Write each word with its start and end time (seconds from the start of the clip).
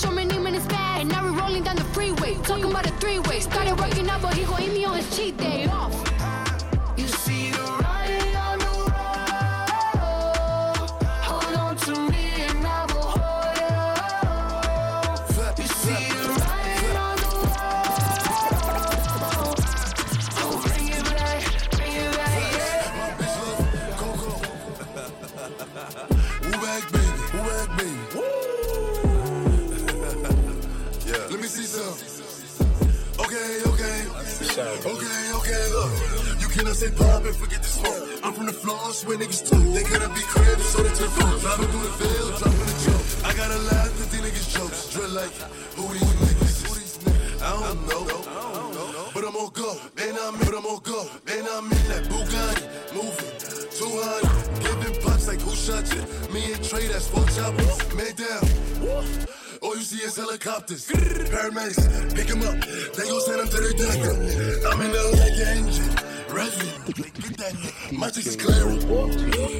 show 0.00 0.10
in 0.16 0.54
his 0.54 0.66
bag. 0.66 1.02
And 1.02 1.08
now 1.10 1.24
we're 1.24 1.38
rolling 1.38 1.62
down 1.62 1.76
the 1.76 1.84
freeway, 1.96 2.34
talking 2.42 2.64
about 2.64 2.86
a 2.86 2.92
three-way. 2.92 3.40
Started 3.40 3.78
working 3.78 4.08
out, 4.08 4.22
but 4.22 4.34
he 4.34 4.44
gon' 4.44 4.62
eat 4.62 4.72
me 4.72 4.84
on 4.84 4.96
his 4.96 5.16
cheat 5.16 5.36
day 5.36 5.59
from 39.00 39.08
where 39.08 39.18
niggas 39.18 39.48
talk. 39.48 39.62
They 39.74 39.82
gotta 39.82 40.08
be 40.14 40.22
cribs, 40.22 40.64
so 40.64 40.82
they 40.82 40.94
turn 40.94 41.10
phone. 41.10 41.38
Driving 41.40 41.66
through 41.68 41.84
the 41.88 41.94
field, 42.00 42.38
dropping 42.38 42.66
the 42.70 42.76
joke. 42.84 43.04
I 43.24 43.34
gotta 43.34 43.58
laugh 43.70 44.02
at 44.02 44.10
these 44.10 44.20
niggas' 44.20 44.48
jokes. 44.56 44.92
Drill 44.92 45.10
like, 45.10 45.32
who 45.76 45.92
these 45.94 46.02
niggas? 46.02 46.50
I 47.42 47.50
don't 47.52 47.88
know. 47.88 48.04
But 49.14 49.24
I'm 49.24 49.36
on 49.36 49.50
go, 49.52 49.76
and 49.96 50.18
I'm 50.18 50.34
in, 50.34 50.40
but 50.40 50.54
I'm 50.54 50.66
on 50.66 50.80
go, 50.82 51.08
and 51.26 51.48
I'm 51.48 51.64
in 51.64 51.84
that 51.88 52.04
Bugatti, 52.08 52.94
moving 52.94 53.32
200, 53.72 54.60
giving 54.60 55.02
pucks 55.02 55.26
like 55.26 55.40
who 55.40 55.54
shot 55.56 55.88
you? 55.94 56.02
Me 56.32 56.52
and 56.52 56.62
Trey, 56.62 56.86
that's 56.86 57.08
four 57.08 57.24
choppers, 57.26 57.94
man 57.96 58.14
down. 58.14 58.44
All 59.62 59.76
you 59.76 59.82
see 59.82 60.04
is 60.04 60.16
helicopters, 60.16 60.86
paramedics, 60.86 62.14
pick 62.14 62.28
pick 62.28 62.30
'em 62.30 62.42
up, 62.42 62.60
they 62.94 63.08
gon' 63.08 63.20
send 63.20 63.40
'em 63.40 63.48
to 63.48 63.60
the 63.60 63.72
doctor. 63.74 64.12
I'm 64.68 64.80
in 64.80 64.92
the 64.92 65.02
like 65.18 65.40
engine, 65.56 65.99
revving, 66.30 66.94
get 66.94 67.36
that, 67.38 67.54
my 67.92 68.08
chick 68.10 68.26
is 68.26 68.36
clearing, 68.36 68.80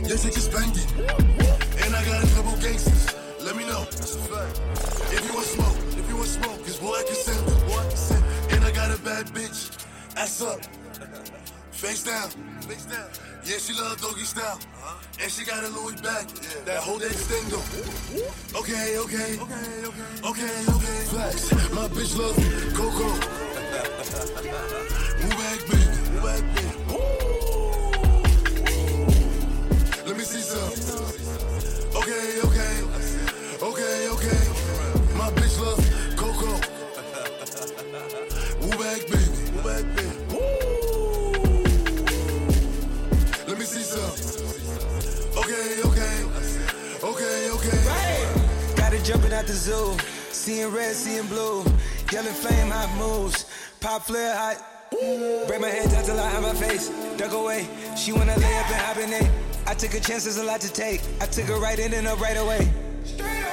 your 0.09 0.19
chick 0.19 0.37
is 0.37 0.49
banging, 0.49 0.87
and 1.85 1.95
I 1.95 2.05
got 2.05 2.23
a 2.25 2.27
couple 2.35 2.57
gangsters. 2.61 3.15
Let 3.43 3.57
me 3.57 3.65
know. 3.67 3.85
If 3.91 5.23
you 5.27 5.33
want 5.35 5.47
smoke, 5.47 5.77
if 5.99 6.09
you 6.09 6.17
want 6.17 6.29
smoke, 6.29 6.63
cause 6.65 6.79
boy 6.79 6.95
I 6.95 7.03
can 7.05 7.15
send. 7.15 7.47
And 8.53 8.65
I 8.65 8.71
got 8.71 8.91
a 8.97 9.01
bad 9.03 9.27
bitch, 9.27 9.71
ass 10.17 10.41
up, 10.43 10.61
face 11.73 12.05
down, 12.05 12.29
face 12.69 12.85
down. 12.87 13.09
Yeah, 13.45 13.59
she 13.59 13.73
love 13.73 14.01
doggy 14.01 14.25
style, 14.25 14.61
and 15.21 15.31
she 15.31 15.45
got 15.45 15.65
a 15.65 15.69
Louis 15.69 16.01
back, 16.03 16.27
Yeah. 16.29 16.65
that 16.67 16.83
whole 16.83 16.99
extendo. 17.01 17.59
Okay, 18.55 18.99
okay, 18.99 19.39
okay, 19.41 19.41
okay, 19.41 19.87
okay, 20.29 20.65
okay. 20.69 21.05
Flex, 21.11 21.51
my 21.73 21.89
bitch 21.89 22.17
love 22.19 22.37
Coco. 22.75 23.11
Move 25.21 25.37
back, 25.41 25.61
baby, 25.71 25.97
baby. 26.23 26.67
Let 30.07 30.17
me 30.17 30.25
see 30.25 30.41
some. 30.41 30.73
Okay, 31.97 32.41
okay, 32.45 32.73
okay, 33.63 34.09
okay. 34.09 34.41
My 35.17 35.31
bitch 35.31 35.57
love 35.61 35.81
Coco. 36.17 36.53
Woo 38.61 38.71
back, 38.79 39.01
baby. 39.09 39.29
Woo 39.53 39.63
back, 39.63 39.85
baby. 39.97 40.15
Let 43.49 43.57
me 43.59 43.65
see 43.65 43.83
some. 43.83 44.15
Okay, 45.39 45.83
okay, 45.85 46.15
okay, 47.03 47.51
okay. 47.51 47.81
Got 48.77 48.93
it 48.93 49.05
jumping 49.05 49.33
out 49.33 49.47
the 49.47 49.55
zoo. 49.55 49.97
Seeing 50.33 50.73
red, 50.73 50.95
seeing 50.95 51.27
blue. 51.27 51.65
Yelling 52.13 52.35
flame, 52.35 52.71
hot 52.71 52.91
moves. 52.99 53.47
Pop 53.81 54.03
flare, 54.03 54.37
hot. 54.37 54.80
Break 54.91 55.61
my 55.61 55.69
head 55.69 55.89
down 55.91 56.05
till 56.05 56.19
I 56.19 56.29
have 56.31 56.43
my 56.43 56.53
face. 56.55 56.91
Duck 57.17 57.33
away. 57.33 57.69
She 57.97 58.13
wanna 58.13 58.37
lay 58.37 58.59
up 58.59 58.71
and 58.71 58.81
hibernate. 58.81 59.31
I 59.67 59.75
took 59.75 59.95
a 59.95 60.01
chance, 60.01 60.25
there's 60.25 60.39
a 60.39 60.45
lot 60.45 60.61
to 60.63 60.73
take. 60.73 61.01
I 61.21 61.27
took 61.27 61.45
her 61.45 61.61
right 61.61 61.79
in 61.79 61.95
and 61.95 62.09
up 62.09 62.21
right 62.21 62.37
away. 62.37 62.69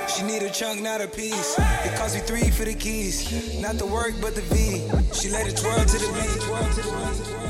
She 0.07 0.23
need 0.23 0.41
a 0.41 0.49
chunk, 0.49 0.81
not 0.81 0.99
a 0.99 1.07
piece. 1.07 1.57
It 1.59 1.95
cost 1.95 2.15
me 2.15 2.21
three 2.21 2.49
for 2.49 2.65
the 2.65 2.73
keys. 2.73 3.61
Not 3.61 3.75
the 3.75 3.85
work, 3.85 4.15
but 4.19 4.33
the 4.33 4.41
V. 4.41 4.89
She 5.13 5.29
let 5.29 5.47
it 5.47 5.57
twirl 5.57 5.85
to 5.85 5.97
the 5.97 6.09
beat. 6.13 7.46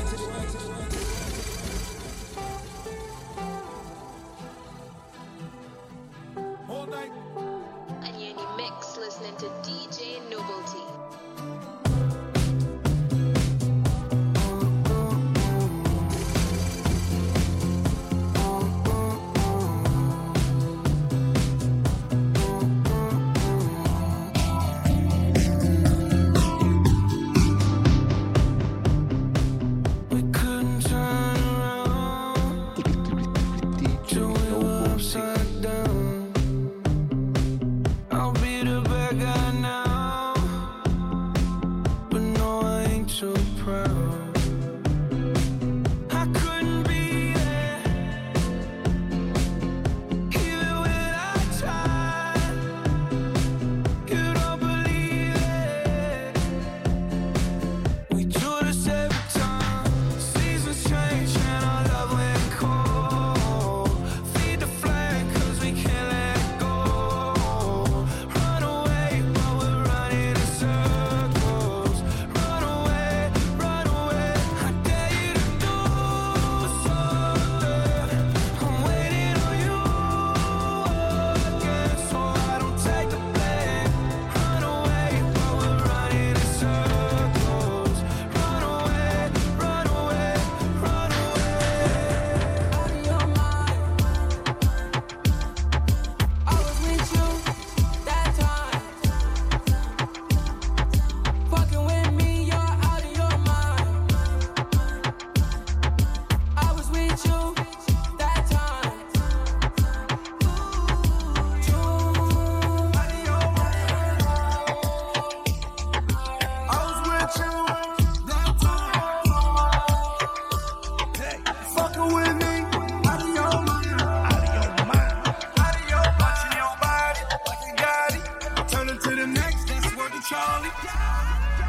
Charlie. 130.38 130.70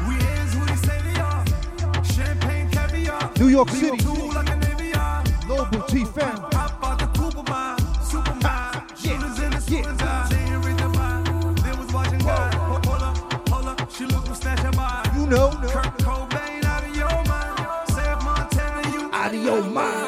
We 0.06 0.14
is 0.16 0.54
who 0.54 0.64
they 0.66 0.76
say 0.86 0.98
they 1.02 1.20
are. 1.20 1.44
Champagne 2.04 2.70
caviar. 2.70 3.30
New 3.38 3.48
York 3.48 3.70
City. 3.70 3.98
Cool 4.04 4.32
like 4.32 4.50
a 4.50 4.56
Navy 4.56 4.88
yard. 4.96 5.26
Nobul 5.48 5.86
T 5.88 6.04
fam. 6.04 6.36
Hop 6.52 6.84
out 6.84 6.98
the 6.98 7.06
Cooper 7.18 7.44
mine. 7.50 7.78
Super 8.10 8.34
mine. 8.42 8.82
Shooters 9.00 9.38
in 9.44 9.50
the 9.50 9.60
suits 9.60 10.02
eye. 10.02 10.28
They 10.30 10.52
ain't 10.52 10.64
read 10.64 10.78
the 10.78 10.90
vibe. 10.98 11.62
They 11.64 11.74
was 11.80 11.92
watching 11.92 12.20
God. 12.20 12.54
Hold 12.54 13.02
up, 13.02 13.48
hold 13.48 13.66
up. 13.66 13.92
She 13.92 14.06
look 14.06 14.24
to 14.26 14.34
snatch 14.34 14.60
her 14.60 14.72
by. 14.72 15.10
You 15.16 15.26
know. 15.26 15.50
Kurt 15.74 15.92
Cobain 16.06 16.64
out 16.64 16.84
of 16.84 16.94
your 16.96 17.16
mind. 17.30 17.56
Sam 17.94 18.24
Montana, 18.24 18.82
you 18.92 19.10
Out 19.12 19.34
of 19.34 19.42
your 19.42 19.62
mind. 19.64 19.99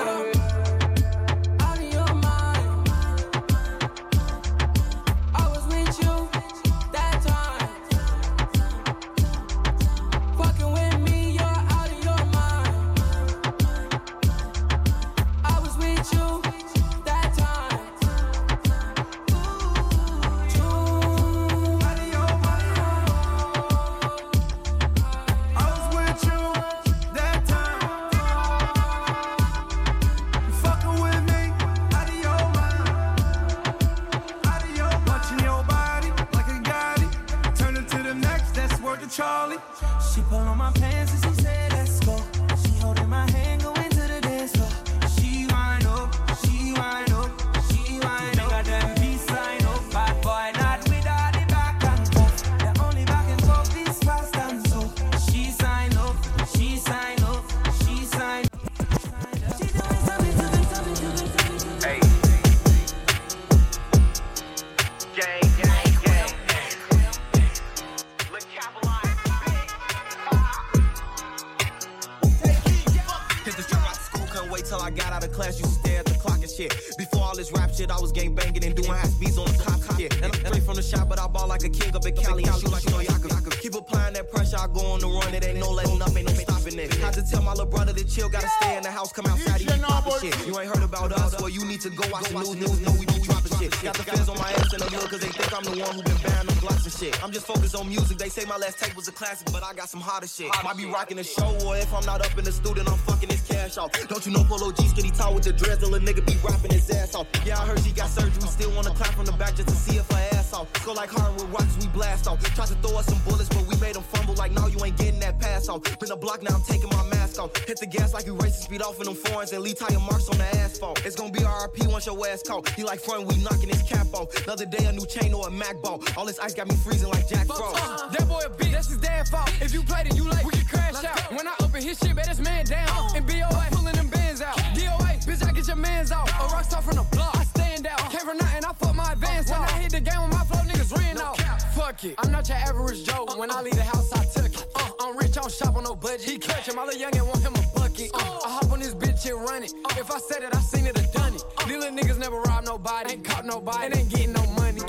Just 97.42 97.54
focused 97.54 97.74
on 97.74 97.88
music, 97.88 98.18
they 98.18 98.28
say 98.28 98.44
my 98.44 98.56
last 98.56 98.78
tape 98.78 98.94
was 98.94 99.08
a 99.08 99.12
classic, 99.12 99.48
but 99.52 99.62
I 99.62 99.74
got 99.74 99.88
some 99.88 100.00
hotter 100.00 100.26
shit. 100.26 100.50
Might 100.62 100.76
be 100.76 100.86
rocking 100.86 101.16
the 101.16 101.24
show, 101.24 101.56
or 101.64 101.76
if 101.76 101.92
I'm 101.92 102.04
not 102.04 102.24
up 102.24 102.36
in 102.38 102.44
the 102.44 102.52
studio, 102.52 102.84
I'm 102.86 102.98
fucking 102.98 103.28
this 103.28 103.46
cash 103.46 103.78
off. 103.78 103.90
Don't 104.08 104.24
you 104.26 104.32
know 104.32 104.44
Polo 104.44 104.70
G 104.72 104.86
skinny 104.88 105.10
tall 105.10 105.34
with 105.34 105.44
the 105.44 105.52
dreads, 105.52 105.82
little 105.82 105.98
nigga 105.98 106.24
be 106.26 106.36
rapping 106.44 106.72
his 106.72 106.88
ass 106.90 107.14
off. 107.14 107.26
Yeah, 107.44 107.58
I 107.60 107.66
heard 107.66 107.80
she 107.80 107.92
got 107.92 108.10
surgery, 108.10 108.42
still 108.42 108.70
wanna 108.74 108.90
clap 108.90 109.14
from 109.14 109.26
the 109.26 109.32
back 109.32 109.56
just 109.56 109.68
to 109.68 109.74
see 109.74 109.96
if 109.96 110.08
her 110.10 110.28
ass 110.32 110.52
off. 110.52 110.68
Go 110.84 110.92
like 110.92 111.10
hard 111.10 111.34
with 111.34 111.48
rocks, 111.50 111.76
we 111.80 111.86
blast 111.88 112.28
off. 112.28 112.42
Tried 112.54 112.68
to 112.68 112.74
throw 112.74 112.98
us 112.98 113.06
some 113.06 113.18
bullets, 113.24 113.48
but 113.48 113.66
we 113.66 113.76
made 113.76 113.94
them 113.94 114.04
fumble 114.04 114.34
like, 114.34 114.52
no, 114.52 114.66
you 114.66 114.78
ain't 114.84 114.96
getting 114.96 115.22
pass 115.52 115.68
off. 115.68 115.82
Been 115.99 116.11
a 116.11 116.16
block, 116.16 116.42
now 116.42 116.54
I'm 116.54 116.62
taking 116.62 116.88
my 116.90 117.04
mask 117.09 117.40
off. 117.40 117.50
Hit 117.66 117.78
the 117.78 117.87
gas 117.87 118.14
like 118.14 118.26
you 118.26 118.35
racing 118.35 118.62
speed 118.62 118.82
off 118.82 118.99
in 119.00 119.04
them 119.04 119.14
foreigns 119.14 119.52
and 119.52 119.62
leave 119.62 119.78
tire 119.78 119.99
marks 120.00 120.28
on 120.28 120.38
the 120.38 120.49
asphalt. 120.56 121.04
It's 121.04 121.16
gonna 121.16 121.32
be 121.32 121.40
RP 121.40 121.90
once 121.90 122.06
your 122.06 122.16
ass 122.26 122.42
caught. 122.42 122.68
He 122.71 122.82
like 122.85 123.00
front, 123.00 123.26
we 123.26 123.37
knocking 123.42 123.68
his 123.68 123.82
cap 123.82 124.09
off. 124.14 124.28
Another 124.44 124.66
day, 124.66 124.85
a 124.87 124.92
new 124.92 125.06
chain 125.06 125.35
or 125.35 125.49
a 125.49 125.50
Mac 125.50 125.80
ball. 125.82 126.02
All 126.16 126.25
this 126.25 126.38
ice 126.38 126.54
got 126.54 126.68
me 126.68 126.76
freezing 126.76 127.11
like 127.11 127.28
Jack 127.28 127.47
Frost. 127.47 127.76
Uh, 127.76 128.09
that 128.09 128.28
boy 128.28 128.40
a 128.47 128.50
bitch, 128.50 128.73
that's 128.73 128.88
his 128.88 128.99
dad 128.99 129.28
fault. 129.28 129.50
If 129.61 129.75
you 129.75 129.82
played 129.82 130.06
it, 130.06 130.16
you 130.16 130.25
like, 130.25 130.44
we 130.44 130.52
can 130.52 130.64
crash 130.64 131.04
out. 131.04 131.32
When 131.32 131.47
I 131.47 131.54
open 131.61 131.82
his 131.82 131.99
shit, 131.99 132.14
bet 132.16 132.26
this 132.26 132.40
man 132.40 132.64
down. 132.64 132.88
Oh. 132.90 133.12
And 133.16 133.26
BOA, 133.26 133.64
pulling 133.73 133.94
them 133.94 134.09
bands 134.09 134.40
out. 134.40 134.56
DOA, 134.76 135.12
bitch, 135.26 135.47
I 135.47 135.52
get 135.52 135.66
your 135.66 135.76
mans 135.76 136.12
out. 136.12 136.28
A 136.30 136.44
rock 136.52 136.64
star 136.64 136.82
from 136.82 136.97
the 136.97 137.06
block, 137.14 137.37
I 137.37 137.44
stand 137.44 137.87
out. 137.87 138.11
Came 138.11 138.26
from 138.26 138.38
nothing, 138.38 138.64
I 138.64 138.73
fuck 138.73 138.94
my 138.94 139.12
advance 139.12 139.50
When 139.50 139.61
I 139.61 139.73
hit 139.82 139.92
the 139.92 140.00
game 140.00 140.21
with 140.23 140.32
my 140.32 140.44
flow, 140.44 140.62
niggas 140.68 140.97
ran 140.97 141.18
out. 141.18 141.37
Fuck 141.75 142.04
it, 142.04 142.14
I'm 142.18 142.32
not 142.32 142.49
your 142.49 142.59
average 142.59 143.04
Joe. 143.04 143.26
When 143.37 143.50
I 143.50 143.61
leave 143.62 143.76
the 143.76 143.82
house, 143.82 144.12
I 144.12 144.25
took 144.25 144.54
it. 144.54 144.72
Uh, 145.02 145.09
I'm 145.09 145.16
rich, 145.16 145.37
I 145.37 145.40
don't 145.40 145.52
shop 145.52 145.76
on 145.76 145.85
no 145.85 145.94
budget. 145.94 146.23
He 146.23 146.38
clutch 146.38 146.68
him, 146.68 146.76
my 146.76 146.85
little 146.85 147.00
youngin' 147.00 147.26
want 147.26 147.40
him 147.40 147.54
a 147.54 147.78
bucket. 147.78 148.11
Uh, 148.14 148.18
I 148.44 148.50
hop 148.50 148.73
on 148.73 148.80
this 148.80 148.94
bitch 148.94 149.28
and 149.30 149.40
run 149.40 149.64
it. 149.64 149.73
If 149.99 150.11
I 150.11 150.18
said 150.18 150.42
it, 150.42 150.54
I 150.54 150.61
seen 150.61 150.87
it, 150.87 150.99
I 150.99 151.02
done 151.06 151.35
it. 151.35 151.44
These 151.66 151.76
little 151.76 151.97
niggas 151.97 152.18
never 152.18 152.40
rob 152.40 152.64
nobody, 152.64 153.14
ain't 153.14 153.25
caught 153.25 153.44
nobody, 153.44 153.87
and 153.87 153.97
ain't 153.97 154.09
getting 154.11 154.32
no 154.32 154.47
money. 154.52 154.80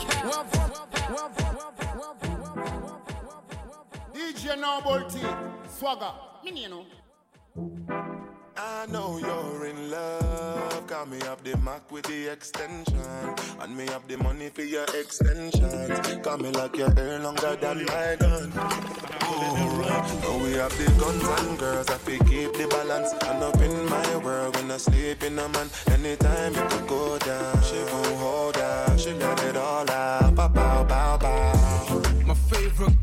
DJ 4.14 4.56
Nobul 4.58 5.12
T, 5.12 5.20
Swagger. 5.70 6.12
Know. 6.70 6.86
I 8.56 8.86
know 8.92 9.18
you're 9.18 9.66
in 9.66 9.90
love. 9.90 10.88
Got 10.88 11.10
me 11.10 11.20
up 11.22 11.44
the 11.44 11.58
Mac 11.58 11.92
with 11.92 12.06
the 12.06 12.32
extension. 12.32 13.00
And 13.60 13.76
me 13.76 13.88
up 13.88 14.08
the 14.08 14.18
money 14.18 14.50
for 14.50 14.62
your 14.62 14.86
extensions. 14.94 16.18
Got 16.18 16.42
me 16.42 16.50
like 16.52 16.76
your 16.78 16.94
hair 16.94 17.20
longer 17.20 17.56
than 17.56 17.86
my 17.86 18.16
gun. 18.20 18.52
Oh, 19.26 20.42
we 20.44 20.54
have 20.54 20.78
the 20.78 20.86
guns 21.00 21.24
and 21.24 21.60
girls. 21.60 21.90
I 21.90 21.98
feel 21.98 22.20
keep 22.26 22.54
the 22.54 22.68
balance. 22.68 23.14
And 23.14 23.44
up 23.44 23.60
in 23.60 23.86
my 23.90 24.18
world 24.18 24.56
when 24.56 24.72
I 24.72 24.78
sleep 24.78 25.24
in 25.24 25.40
a 25.40 25.50
man. 25.50 25.70
Anytime 25.88 26.54
you 26.54 26.62
could 26.70 26.88
go 26.88 27.18
down, 27.20 27.64
she 27.64 27.76
gon' 27.76 28.18
hold 28.18 28.54
down. 28.54 28.98
She 28.98 29.14
let 29.14 29.44
it 29.44 29.58
all 29.58 29.90
out. 29.90 30.36
Bow, 30.36 30.48
bow, 30.48 30.84
bow. 30.84 31.23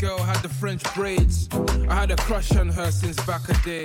Girl 0.01 0.17
had 0.17 0.39
the 0.39 0.49
French 0.49 0.83
braids. 0.95 1.47
I 1.91 1.95
had 1.95 2.11
a 2.11 2.17
crush 2.17 2.57
on 2.57 2.71
her 2.71 2.91
since 2.91 3.17
back 3.27 3.47
a 3.51 3.55
day. 3.63 3.85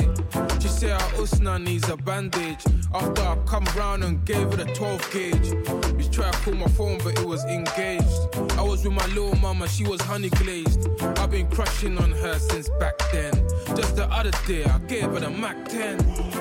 She 0.62 0.70
said 0.70 0.92
our 0.92 1.10
Usna 1.20 1.62
needs 1.62 1.90
a 1.90 1.98
bandage. 1.98 2.64
After 2.94 3.22
I 3.22 3.38
come 3.46 3.66
round 3.76 4.02
and 4.06 4.24
gave 4.24 4.50
her 4.52 4.64
the 4.64 4.74
12 4.76 5.12
gauge. 5.12 5.52
We 5.98 6.08
tried 6.08 6.32
to 6.32 6.40
call 6.40 6.54
my 6.54 6.68
phone, 6.68 7.00
but 7.00 7.20
it 7.20 7.26
was 7.26 7.44
engaged. 7.44 8.30
I 8.58 8.62
was 8.62 8.86
with 8.86 8.94
my 8.94 9.06
little 9.08 9.36
mama, 9.36 9.68
she 9.68 9.84
was 9.84 10.00
honey 10.00 10.30
glazed. 10.30 10.88
I've 11.20 11.32
been 11.32 11.50
crushing 11.50 11.98
on 11.98 12.12
her 12.12 12.40
since 12.40 12.70
back 12.80 12.98
then. 13.12 13.34
Just 13.76 13.98
the 13.98 14.08
other 14.10 14.32
day, 14.48 14.64
I 14.64 14.78
gave 14.88 15.10
her 15.12 15.20
the 15.20 15.30
Mac 15.30 15.68
10. 15.68 16.00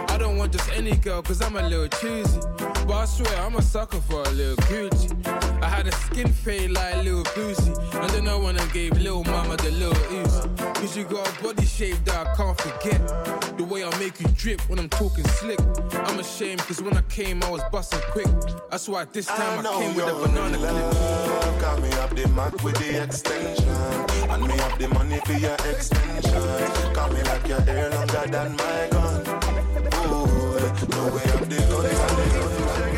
I 0.08 0.18
don't 0.18 0.38
want 0.38 0.52
just 0.52 0.70
any 0.70 0.94
girl, 0.94 1.20
cause 1.20 1.42
I'm 1.42 1.56
a 1.56 1.68
little 1.68 1.88
choosy. 1.88 2.38
But 2.86 2.92
I 2.92 3.04
swear, 3.06 3.40
I'm 3.40 3.56
a 3.56 3.62
sucker 3.62 4.00
for 4.02 4.22
a 4.22 4.30
little 4.30 4.56
Gucci. 4.66 5.43
I 5.64 5.68
had 5.68 5.86
a 5.86 5.92
skin 5.92 6.28
fade 6.28 6.72
like 6.72 7.02
Lil 7.04 7.24
Boosie. 7.24 7.74
And 7.94 8.10
then 8.10 8.28
I 8.28 8.36
wanna 8.36 8.66
gave 8.74 8.92
Lil 9.00 9.24
Mama 9.24 9.56
the 9.56 9.70
little 9.70 9.96
ooze. 10.12 10.46
Cause 10.74 10.94
you 10.94 11.04
got 11.04 11.26
a 11.26 11.42
body 11.42 11.64
shape 11.64 11.96
that 12.04 12.26
I 12.26 12.36
can't 12.36 12.60
forget. 12.60 13.00
The 13.56 13.64
way 13.64 13.82
I 13.82 13.98
make 13.98 14.20
you 14.20 14.28
drip 14.36 14.60
when 14.68 14.78
I'm 14.78 14.90
talking 14.90 15.24
slick. 15.24 15.58
I'm 16.06 16.18
ashamed 16.18 16.60
cause 16.60 16.82
when 16.82 16.94
I 16.98 17.02
came, 17.02 17.42
I 17.42 17.50
was 17.50 17.62
busting 17.72 18.04
quick. 18.12 18.28
That's 18.70 18.86
why 18.90 19.06
this 19.06 19.24
time 19.24 19.60
I, 19.60 19.62
know 19.62 19.78
came 19.78 19.94
with 19.94 20.04
a 20.04 20.14
banana 20.14 20.58
clip. 20.58 21.60
Got 21.62 21.80
me 21.82 21.90
up 21.92 22.10
the 22.14 22.28
Mac 22.28 22.62
with 22.62 22.76
the 22.76 23.02
extension. 23.02 23.68
And 24.28 24.46
me 24.46 24.58
up 24.58 24.78
the 24.78 24.88
money 24.88 25.18
for 25.24 25.32
your 25.32 25.54
extension. 25.54 26.92
Got 26.92 27.10
me 27.14 27.22
like 27.22 27.48
your 27.48 27.62
hair 27.62 27.88
longer 27.88 28.26
than 28.26 28.52
my 28.56 28.88
gun. 28.90 29.20
Ooh, 30.04 30.60
now 30.92 31.08
we 31.08 31.20
have 31.30 31.48
the 31.48 31.56
guns 31.56 31.98
and 32.04 32.18
the 32.18 32.84
Anything 32.84 32.93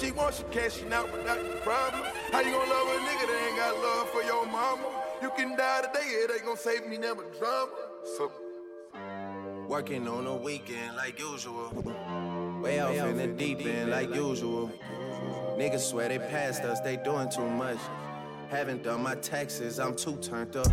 she 0.00 0.12
wants, 0.12 0.38
she 0.38 0.44
cashing 0.44 0.92
out 0.92 1.10
without 1.12 1.42
the 1.42 1.56
problem. 1.60 2.02
How 2.32 2.40
you 2.40 2.52
gonna 2.52 2.70
love 2.70 2.88
a 2.88 2.98
nigga 3.00 3.26
that 3.26 3.46
ain't 3.48 3.56
got 3.56 3.76
love 3.82 4.10
for 4.10 4.22
your 4.22 4.46
mama? 4.46 4.90
You 5.22 5.30
can 5.36 5.56
die 5.56 5.82
today, 5.82 6.06
it 6.06 6.30
ain't 6.30 6.44
gonna 6.44 6.56
save 6.56 6.86
me 6.86 6.98
never 6.98 7.24
drama. 7.38 7.72
So 8.16 8.30
Working 9.68 10.06
on 10.06 10.26
a 10.28 10.36
weekend 10.36 10.94
like 10.96 11.18
usual. 11.18 11.70
Way 12.62 12.78
off 12.78 12.94
in 12.94 13.16
the 13.16 13.26
deep 13.26 13.66
end 13.66 13.90
like 13.90 14.14
usual. 14.14 14.70
Niggas 15.58 15.90
swear 15.90 16.08
they 16.08 16.18
passed 16.18 16.62
us, 16.62 16.78
they 16.80 16.96
doing 16.96 17.28
too 17.28 17.48
much. 17.48 17.78
Haven't 18.48 18.84
done 18.84 19.02
my 19.02 19.16
taxes, 19.16 19.80
I'm 19.80 19.96
too 19.96 20.16
turned 20.18 20.56
up. 20.56 20.68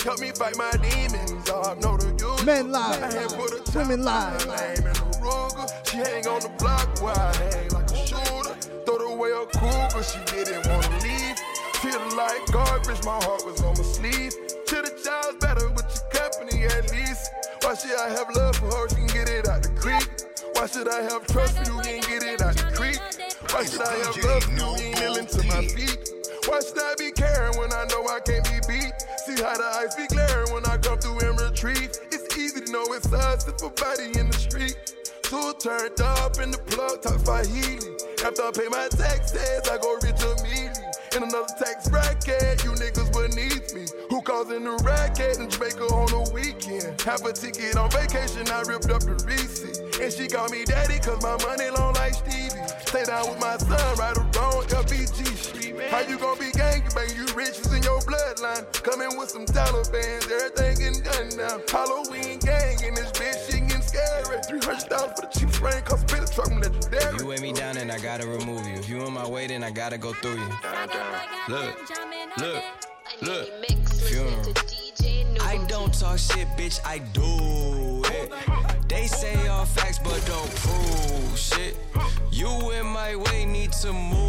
Help 0.00 0.20
me 0.20 0.30
fight 0.30 0.56
my 0.56 0.70
demons, 0.80 1.50
I 1.50 1.74
know 1.80 1.98
the 1.98 2.16
you. 2.18 2.46
Men 2.46 2.72
live, 2.72 3.02
I 3.02 3.12
had 3.12 3.28
put 3.28 3.52
a 3.52 3.78
women 3.78 4.02
live. 4.02 5.09
On 5.24 5.50
her 5.50 5.60
name 5.60 5.66
in 5.66 5.66
a 5.66 5.66
Ruger. 5.66 5.90
She 5.90 5.96
hang 5.96 6.26
on 6.26 6.40
the 6.40 6.48
block 6.58 7.02
while 7.02 7.18
I 7.18 7.36
hang 7.36 7.68
like 7.70 7.90
a 7.90 7.96
shooter. 7.96 8.54
Throw 8.86 9.12
away 9.12 9.30
a 9.30 9.46
cougar, 9.46 10.02
she 10.02 10.18
didn't 10.26 10.66
wanna 10.66 10.98
leave. 11.02 11.38
Feel 11.80 12.16
like 12.16 12.46
garbage, 12.52 13.04
my 13.04 13.18
heart 13.24 13.44
was 13.44 13.60
on 13.62 13.76
my 13.76 13.84
sleeve. 13.84 14.32
To 14.66 14.76
the 14.82 14.92
child's 15.02 15.38
better 15.40 15.68
with 15.70 15.88
your 15.88 16.10
company 16.10 16.64
at 16.64 16.90
least. 16.92 17.30
Why 17.62 17.74
should 17.74 17.98
I 17.98 18.10
have 18.10 18.34
love 18.36 18.56
for 18.56 18.66
her? 18.66 18.88
She 18.88 18.96
can 18.96 19.06
get 19.06 19.28
it 19.28 19.48
out 19.48 19.62
the 19.62 19.70
creek. 19.70 20.08
Why 20.54 20.66
should 20.66 20.88
I 20.88 21.02
have 21.02 21.26
trust 21.26 21.56
for 21.56 21.70
you? 21.70 21.76
You 21.76 21.82
can 21.82 22.20
get 22.20 22.22
it 22.22 22.42
out 22.42 22.56
the 22.56 22.70
creek. 22.76 23.00
Why 23.52 23.64
should 23.64 23.82
I 23.82 23.94
have 24.04 24.16
love 24.24 24.44
for 24.44 24.52
you? 24.52 24.86
Ain't 24.86 25.00
kneeling 25.00 25.26
to 25.26 25.46
my 25.46 25.66
feet. 25.66 26.10
Why 26.46 26.60
should 26.60 26.78
I 26.78 26.94
be 26.98 27.12
caring 27.12 27.56
when 27.58 27.72
I 27.72 27.84
know 27.88 28.06
I 28.08 28.20
can't 28.20 28.44
be 28.44 28.60
beat? 28.68 28.92
See 29.24 29.40
how 29.42 29.56
the 29.56 29.70
ice 29.80 29.94
be 29.94 30.06
glaring 30.06 30.52
when 30.52 30.64
I 30.66 30.76
come 30.78 30.98
through 30.98 31.20
and 31.20 31.40
retreat. 31.40 31.98
It's 32.12 32.36
easy 32.36 32.60
to 32.60 32.72
know 32.72 32.84
it's 32.92 33.12
us 33.12 33.48
if 33.48 33.62
a 33.62 33.70
body 33.70 34.18
in 34.18 34.30
the 34.30 34.38
street. 34.38 34.76
Two 35.30 35.54
turned 35.60 36.00
up 36.00 36.42
in 36.42 36.50
the 36.50 36.58
plug, 36.58 37.02
talk 37.06 37.22
Swahili. 37.22 37.78
After 38.18 38.42
I 38.42 38.50
pay 38.50 38.66
my 38.66 38.90
taxes, 38.90 39.62
I 39.70 39.78
go 39.78 39.94
rich 40.02 40.18
immediately. 40.18 40.90
In 41.14 41.22
another 41.22 41.54
tax 41.54 41.86
bracket, 41.86 42.58
you 42.66 42.74
niggas 42.74 43.14
beneath 43.14 43.70
me. 43.70 43.86
Who 44.10 44.22
causing 44.22 44.66
the 44.66 44.74
racket 44.82 45.38
in 45.38 45.46
Jamaica 45.46 45.86
on 45.86 46.10
the 46.10 46.26
weekend? 46.34 46.98
Have 47.06 47.22
a 47.22 47.30
ticket 47.30 47.78
on 47.78 47.94
vacation, 47.94 48.50
I 48.50 48.66
ripped 48.66 48.90
up 48.90 49.06
the 49.06 49.14
receipt. 49.22 50.02
And 50.02 50.10
she 50.10 50.26
called 50.26 50.50
me 50.50 50.66
daddy, 50.66 50.98
cause 50.98 51.22
my 51.22 51.38
money 51.46 51.70
long 51.78 51.94
like 51.94 52.18
Stevie. 52.18 52.58
Stay 52.90 53.06
down 53.06 53.30
with 53.30 53.38
my 53.38 53.54
son, 53.54 53.78
right 54.02 54.18
around 54.18 54.66
LBG 54.66 55.30
Street. 55.38 55.78
How 55.94 56.02
you 56.10 56.18
gon' 56.18 56.42
be 56.42 56.50
gang 56.58 56.82
bang? 56.90 57.06
You 57.14 57.30
rich, 57.38 57.62
it's 57.62 57.70
in 57.70 57.86
your 57.86 58.02
bloodline. 58.02 58.66
Coming 58.82 59.14
with 59.14 59.30
some 59.30 59.46
Taliban's, 59.46 60.26
everything 60.26 60.82
getting 60.82 61.06
done 61.06 61.30
now. 61.38 61.62
Halloween 61.70 62.42
gang 62.42 62.82
in 62.82 62.98
this 62.98 63.14
bitch, 63.14 63.46
she 63.46 63.59
getting 64.30 64.42
scary. 64.42 64.60
300 64.60 64.88
dollars 64.88 65.12
for 65.14 65.26
the 65.26 65.38
cheap 65.38 65.50
frame, 65.50 65.82
cost 65.82 66.12
a 66.12 66.16
bit 66.16 66.30
truck, 66.32 66.50
I'm 66.50 66.60
legendary. 66.60 67.18
You 67.18 67.26
weigh 67.26 67.40
me 67.40 67.52
down 67.52 67.76
and 67.76 67.90
I 67.90 67.98
gotta 67.98 68.26
remove 68.26 68.66
you. 68.66 68.74
If 68.74 68.88
you 68.88 69.04
in 69.04 69.12
my 69.12 69.26
way, 69.28 69.46
then 69.46 69.64
I 69.64 69.70
gotta 69.70 69.98
go 69.98 70.12
through 70.12 70.36
you. 70.36 70.48
Look, 71.48 71.90
look, 72.38 72.64
look. 73.22 73.48
Funeral. 74.08 74.54
I 75.42 75.64
don't 75.66 75.92
talk 75.92 76.18
shit, 76.18 76.46
bitch. 76.56 76.80
I 76.84 76.98
do 76.98 78.02
it. 78.12 78.32
They 78.88 79.06
say 79.06 79.48
all 79.48 79.64
facts, 79.64 79.98
but 79.98 80.20
don't 80.26 80.50
prove 80.56 81.38
shit. 81.38 81.76
You 82.30 82.70
in 82.72 82.86
my 82.86 83.16
way, 83.16 83.44
need 83.44 83.72
to 83.72 83.92
move, 83.92 84.19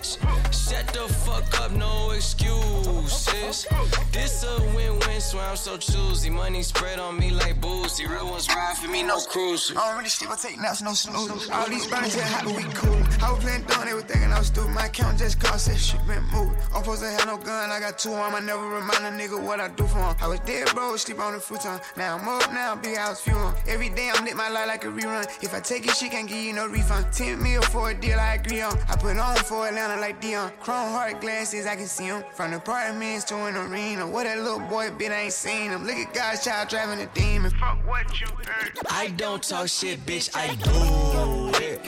bitch. 0.00 0.18
Shut 0.52 0.86
the 0.88 1.12
fuck 1.12 1.60
up, 1.60 1.72
no 1.72 2.10
excuses. 2.10 3.66
This 4.12 4.44
a 4.44 4.62
win-win, 4.74 5.20
so 5.20 5.38
I'm 5.38 5.56
so 5.56 5.76
choosy. 5.76 6.30
Money 6.30 6.62
spread 6.62 6.98
on 6.98 7.18
me 7.18 7.30
like 7.30 7.60
boozy. 7.60 8.06
Real 8.06 8.30
ones 8.30 8.48
ride 8.48 8.76
for 8.76 8.88
me, 8.88 9.02
no 9.02 9.20
cruise. 9.20 9.72
I 9.76 9.88
don't 9.88 9.98
really 9.98 10.08
sleep, 10.08 10.30
I 10.30 10.36
take 10.36 10.60
naps, 10.60 10.82
no 10.82 10.92
snooze. 10.94 11.48
All 11.50 11.68
these 11.68 11.86
bodies 11.86 12.14
here 12.14 12.24
happy, 12.24 12.52
we 12.52 12.62
cool. 12.74 13.02
I 13.22 13.32
was 13.32 13.44
playing 13.44 13.64
doing 13.64 13.88
everything 13.88 14.22
and 14.24 14.32
I 14.32 14.38
was 14.38 14.48
stupid. 14.48 14.70
My 14.70 14.86
account 14.86 15.18
just 15.18 15.40
cost 15.40 15.68
that 15.68 15.78
shit 15.78 16.04
been 16.06 16.24
moved. 16.32 16.56
I'm 16.74 16.82
supposed 16.82 17.02
to 17.02 17.10
have 17.10 17.26
no 17.26 17.36
gun, 17.36 17.70
I 17.70 17.80
got 17.80 17.98
two 17.98 18.12
on. 18.12 18.34
I 18.34 18.40
never 18.40 18.66
remind 18.66 19.04
a 19.04 19.10
nigga 19.10 19.40
what 19.42 19.60
I 19.60 19.68
do 19.68 19.86
for 19.86 19.98
him. 19.98 20.16
I 20.20 20.28
was 20.28 20.40
dead, 20.40 20.68
bro, 20.74 20.96
sleep 20.96 21.20
on 21.20 21.34
the 21.34 21.40
futon. 21.40 21.80
Now 21.96 22.16
I'm 22.16 22.28
up, 22.28 22.52
now 22.52 22.76
big 22.76 22.96
house 22.96 23.20
fuel. 23.20 23.54
Every 23.68 23.88
day 23.90 24.10
I'm 24.14 24.24
lit 24.24 24.36
my 24.36 24.48
life 24.48 24.66
like 24.66 24.84
a 24.84 24.88
rerun. 24.88 25.26
If 25.42 25.54
I 25.54 25.60
take 25.60 25.86
it, 25.86 25.94
she 25.94 26.08
can't 26.08 26.28
give 26.28 26.38
you 26.38 26.52
no 26.52 26.66
refund. 26.66 27.06
10 27.12 27.42
mil 27.42 27.62
for 27.62 27.90
a 27.90 27.94
deal 27.94 28.18
I 28.18 28.34
agree 28.34 28.60
on. 28.60 28.76
I 28.88 28.96
put 28.96 29.16
on 29.16 29.36
for 29.36 29.66
Atlanta 29.66 29.89
like 29.98 30.20
Dion. 30.20 30.52
Chrome 30.60 30.92
heart 30.92 31.20
glasses, 31.20 31.66
I 31.66 31.76
can 31.76 31.86
see 31.86 32.04
him. 32.04 32.22
From 32.34 32.50
the 32.50 32.58
apartments 32.58 33.24
to 33.24 33.36
an 33.36 33.56
arena. 33.56 34.06
What 34.06 34.24
that 34.24 34.38
little 34.38 34.60
boy 34.60 34.90
bit, 34.90 35.10
I 35.10 35.22
ain't 35.22 35.32
seen 35.32 35.70
him. 35.70 35.86
Look 35.86 35.96
at 35.96 36.12
God's 36.14 36.44
child 36.44 36.68
driving 36.68 37.00
a 37.00 37.06
demon. 37.14 37.50
Fuck 37.52 37.78
what 37.86 38.20
you 38.20 38.26
heard. 38.26 38.78
I 38.90 39.08
don't 39.08 39.42
talk 39.42 39.68
shit, 39.68 40.04
bitch. 40.06 40.30
I 40.34 40.54
do 40.56 41.50
it. 41.64 41.82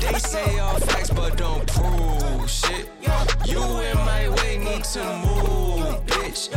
They 0.00 0.18
say 0.18 0.58
all 0.58 0.78
facts, 0.78 1.10
but 1.10 1.36
don't 1.36 1.66
prove 1.66 2.48
shit. 2.50 2.88
You 3.44 3.62
in 3.62 3.96
my 3.98 4.28
way, 4.28 4.58
need 4.58 4.84
to 4.84 5.04
move, 5.24 6.04
bitch. 6.06 6.50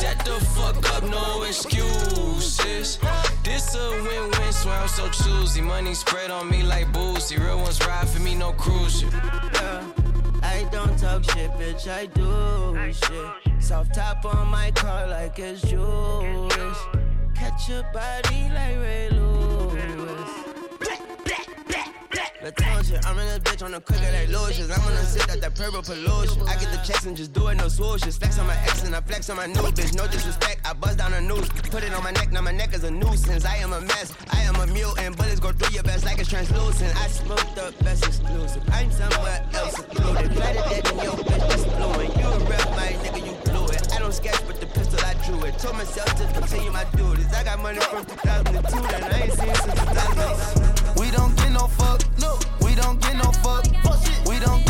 Shut 0.00 0.18
the 0.24 0.44
fuck 0.54 0.76
up, 0.94 1.02
no 1.04 1.42
excuses. 1.42 2.98
This 3.42 3.74
a 3.74 3.90
win-win, 4.02 4.52
so 4.52 4.70
I'm 4.70 4.88
so 4.88 5.08
choosy. 5.08 5.60
Money 5.60 5.94
spread 5.94 6.30
on 6.30 6.48
me 6.50 6.62
like 6.62 6.92
boozy. 6.92 7.38
Real 7.38 7.58
ones 7.58 7.84
ride 7.86 8.08
for 8.08 8.20
me, 8.20 8.34
no 8.34 8.52
cruise. 8.52 9.02
Yeah, 9.02 9.84
I 10.42 10.68
don't 10.70 10.98
talk 10.98 11.24
shit, 11.24 11.50
bitch. 11.52 11.88
I 11.88 12.06
do 12.06 12.92
shit. 12.92 13.62
Soft 13.62 13.94
top 13.94 14.24
on 14.24 14.48
my 14.48 14.70
car 14.72 15.06
like 15.08 15.38
it's 15.38 15.62
Jewish. 15.62 16.78
Catch 17.34 17.68
your 17.68 17.82
body 17.92 18.50
like 18.54 18.76
Ray 18.78 19.08
Lewis. 19.10 20.51
I'm 22.44 23.18
in 23.18 23.26
this 23.26 23.38
bitch 23.38 23.62
on 23.64 23.70
the 23.70 23.80
quicker 23.80 24.02
like 24.02 24.28
lotions. 24.30 24.68
I'm 24.68 24.82
gonna 24.82 25.04
sit 25.04 25.30
at 25.30 25.40
that 25.42 25.54
purple 25.54 25.80
pollution. 25.80 26.42
I 26.48 26.56
get 26.58 26.72
the 26.72 26.82
checks 26.82 27.06
and 27.06 27.16
just 27.16 27.32
do 27.32 27.46
it, 27.46 27.54
no 27.54 27.66
swooshes. 27.66 28.18
Flex 28.18 28.36
on 28.40 28.48
my 28.48 28.56
ex 28.66 28.82
and 28.82 28.96
I 28.96 29.00
flex 29.00 29.30
on 29.30 29.36
my 29.36 29.46
new 29.46 29.62
bitch. 29.70 29.94
No 29.94 30.08
disrespect, 30.08 30.60
I 30.66 30.72
buzz 30.72 30.96
down 30.96 31.14
a 31.14 31.20
noose. 31.20 31.48
Put 31.70 31.84
it 31.84 31.94
on 31.94 32.02
my 32.02 32.10
neck, 32.10 32.32
now 32.32 32.40
my 32.40 32.50
neck 32.50 32.74
is 32.74 32.82
a 32.82 32.90
nuisance. 32.90 33.44
I 33.44 33.58
am 33.58 33.72
a 33.72 33.80
mess, 33.80 34.12
I 34.32 34.40
am 34.42 34.56
a 34.56 34.66
mutant. 34.66 35.16
Bullets 35.16 35.38
go 35.38 35.52
through 35.52 35.72
your 35.72 35.84
vest 35.84 36.04
like 36.04 36.18
it's 36.18 36.28
translucent. 36.28 36.90
I 37.00 37.06
smoke 37.06 37.46
the 37.54 37.72
best 37.84 38.06
exclusive. 38.06 38.62
I'm 38.72 38.90
somewhere 38.90 39.48
else 39.54 39.76
secluded. 39.76 40.26
Of 40.26 40.34
dead 40.34 40.90
in 40.90 40.98
your 40.98 41.14
bitch, 41.14 41.48
just 41.48 41.66
fluent. 41.68 42.16
You 42.16 42.26
a 42.26 42.38
rep, 42.50 42.70
my 42.74 42.90
nigga, 43.06 43.22
you 43.24 43.34
blew 43.52 43.66
it. 43.66 43.94
I 43.94 44.00
don't 44.00 44.12
sketch, 44.12 44.42
but 44.48 44.58
the 44.58 44.66
pistol 44.66 44.98
I 45.06 45.14
drew 45.24 45.44
it. 45.44 45.56
Told 45.60 45.76
myself 45.76 46.10
to 46.18 46.26
continue 46.34 46.72
my 46.72 46.84
duties. 46.96 47.32
I 47.32 47.44
got 47.44 47.60
money 47.62 47.78
from 47.78 48.04
2002 48.04 48.82
that 48.90 49.14
I 49.14 49.20
ain't 49.20 49.32
seen 49.32 49.54
since 49.54 49.78
2000. 49.78 50.81
We 50.96 51.10
don't 51.10 51.36
get 51.36 51.52
no 51.52 51.66
fuck. 51.66 52.02
No. 52.18 52.38
We 52.60 52.74
don't 52.74 53.00
get 53.00 53.16
no 53.16 53.30
fuck. 53.42 53.64
We 54.26 54.38
don't 54.38 54.64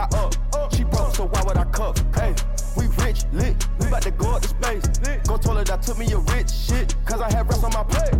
I 0.00 0.04
up. 0.16 0.34
She 0.72 0.84
broke, 0.84 1.14
so 1.14 1.26
why 1.26 1.42
would 1.42 1.58
I 1.58 1.64
cuff? 1.64 1.96
Hey, 2.14 2.34
we 2.76 2.86
rich, 3.04 3.24
lit. 3.32 3.66
We 3.78 3.88
about 3.88 4.02
to 4.02 4.10
go 4.12 4.30
up 4.30 4.42
to 4.42 4.48
space. 4.48 4.86
Go 5.28 5.36
told 5.36 5.58
her 5.58 5.64
that 5.64 5.82
took 5.82 5.98
me 5.98 6.10
a 6.12 6.18
rich 6.18 6.50
shit, 6.50 6.94
cause 7.04 7.20
I 7.20 7.30
had 7.30 7.46
rest 7.48 7.64
on 7.64 7.72
my 7.72 7.84
plate. 7.84 8.19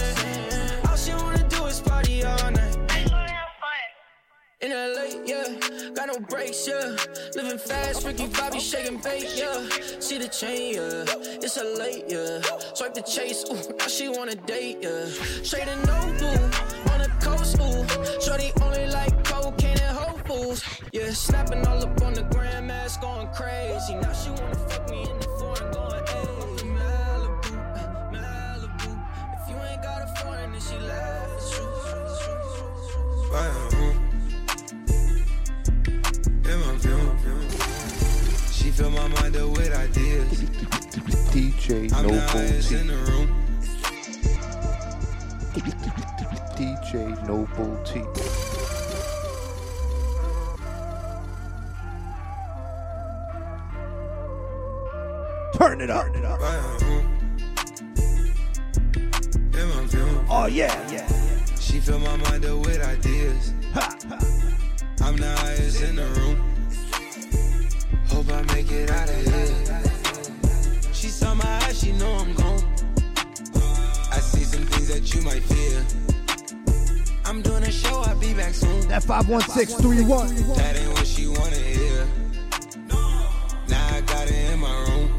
In 4.61 4.69
LA, 4.69 5.05
yeah, 5.25 5.57
got 5.95 6.07
no 6.07 6.19
brakes, 6.19 6.67
yeah. 6.67 6.95
Living 7.35 7.57
fast, 7.57 8.05
Ricky 8.05 8.27
Bobby 8.27 8.59
shaking 8.59 8.97
bait, 9.01 9.27
yeah. 9.35 9.67
See 9.99 10.19
the 10.19 10.27
chain, 10.27 10.75
yeah. 10.75 11.03
It's 11.41 11.57
a 11.57 11.63
late, 11.63 12.05
yeah. 12.07 12.41
Swipe 12.75 12.93
the 12.93 13.01
chase, 13.01 13.43
ooh, 13.49 13.75
now 13.79 13.87
she 13.87 14.07
wanna 14.09 14.35
date, 14.35 14.77
yeah. 14.81 15.05
Straight 15.41 15.67
and 15.67 15.83
no 15.87 15.99
blue, 16.19 16.93
on 16.93 16.99
the 17.01 17.09
coast, 17.19 17.57
ooh. 17.59 18.21
Shorty 18.21 18.51
only 18.61 18.85
like 18.85 19.23
cocaine 19.23 19.79
and 19.79 19.97
Whole 19.97 20.19
Foods, 20.27 20.63
yeah. 20.91 21.09
Snapping 21.09 21.65
all 21.65 21.81
up 21.81 21.99
on 22.03 22.13
the 22.13 22.21
grandmas, 22.23 22.97
going 22.97 23.29
crazy. 23.29 23.95
Now 23.95 24.13
she 24.13 24.29
wanna 24.29 24.55
fuck 24.69 24.87
me 24.91 25.01
in 25.09 25.17
the 25.17 25.27
foreign, 25.39 25.71
going, 25.73 26.05
hey, 26.05 26.27
Malibu, 26.77 27.53
Malibu. 28.13 28.89
If 29.41 29.49
you 29.49 29.55
ain't 29.55 29.81
got 29.81 30.03
a 30.03 30.07
foreign, 30.21 30.51
then 30.51 30.61
she 30.61 30.77
laugh 30.77 31.21
at 33.33 34.00
you. 36.85 36.91
in 36.91 37.05
my 37.05 37.15
film. 37.17 37.41
She 38.51 38.71
fill 38.71 38.91
my 38.91 39.07
mind 39.07 39.35
up 39.35 39.49
with 39.49 39.73
ideas. 39.73 40.41
DJ 41.31 41.91
I'm 41.93 42.07
the 42.07 42.13
Nobul 42.13 42.67
T. 42.67 42.75
in 42.75 42.87
the 42.87 42.95
room. 42.95 43.27
DJ 46.55 46.91
Nobul 47.25 47.85
T. 47.85 48.01
Turn 55.57 55.81
it 55.81 55.89
up. 55.89 56.07
In 56.15 56.21
my 59.69 59.87
film. 59.87 60.25
Oh 60.29 60.47
yeah, 60.47 60.91
yeah. 60.91 61.07
She 61.59 61.79
fill 61.79 61.99
my 61.99 62.15
mind 62.17 62.45
up 62.45 62.65
with 62.65 62.81
ideas. 62.81 63.53
I'm 65.01 65.17
the 65.17 65.35
highest 65.37 65.81
in 65.81 65.95
the 65.95 66.05
room. 66.05 66.50
Hope 68.61 68.69
I 68.69 68.73
make 68.73 68.83
it 68.83 68.91
out 68.91 69.09
of 69.09 69.15
here. 69.25 70.93
She 70.93 71.07
saw 71.07 71.33
my 71.33 71.45
eyes, 71.45 71.79
she 71.79 71.93
know 71.93 72.11
I'm 72.11 72.33
gone. 72.35 72.63
I 74.11 74.19
see 74.19 74.43
some 74.43 74.65
things 74.65 74.87
that 74.89 75.13
you 75.15 75.21
might 75.21 75.41
fear. 75.43 75.83
I'm 77.25 77.41
doing 77.41 77.63
a 77.63 77.71
show, 77.71 78.01
I'll 78.01 78.19
be 78.19 78.33
back 78.33 78.53
soon. 78.53 78.87
That 78.87 79.03
51631. 79.03 80.55
That 80.55 80.77
ain't 80.77 80.93
what 80.93 81.07
she 81.07 81.27
wanna 81.27 81.55
hear. 81.55 82.07
Now 83.67 83.95
I 83.95 84.01
got 84.01 84.27
it 84.27 84.53
in 84.53 84.59
my 84.59 84.73
room. 84.89 85.09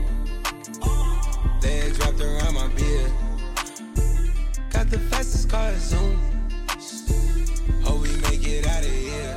Legs 1.62 1.98
wrapped 1.98 2.20
around 2.20 2.54
my 2.54 2.68
beard. 2.68 3.10
Got 4.70 4.90
the 4.90 4.98
fastest 4.98 5.48
car 5.50 5.74
Zoom. 5.78 6.20
Hope 7.82 8.02
we 8.02 8.16
make 8.18 8.46
it 8.46 8.66
out 8.66 8.84
of 8.84 8.90
here. 8.90 9.36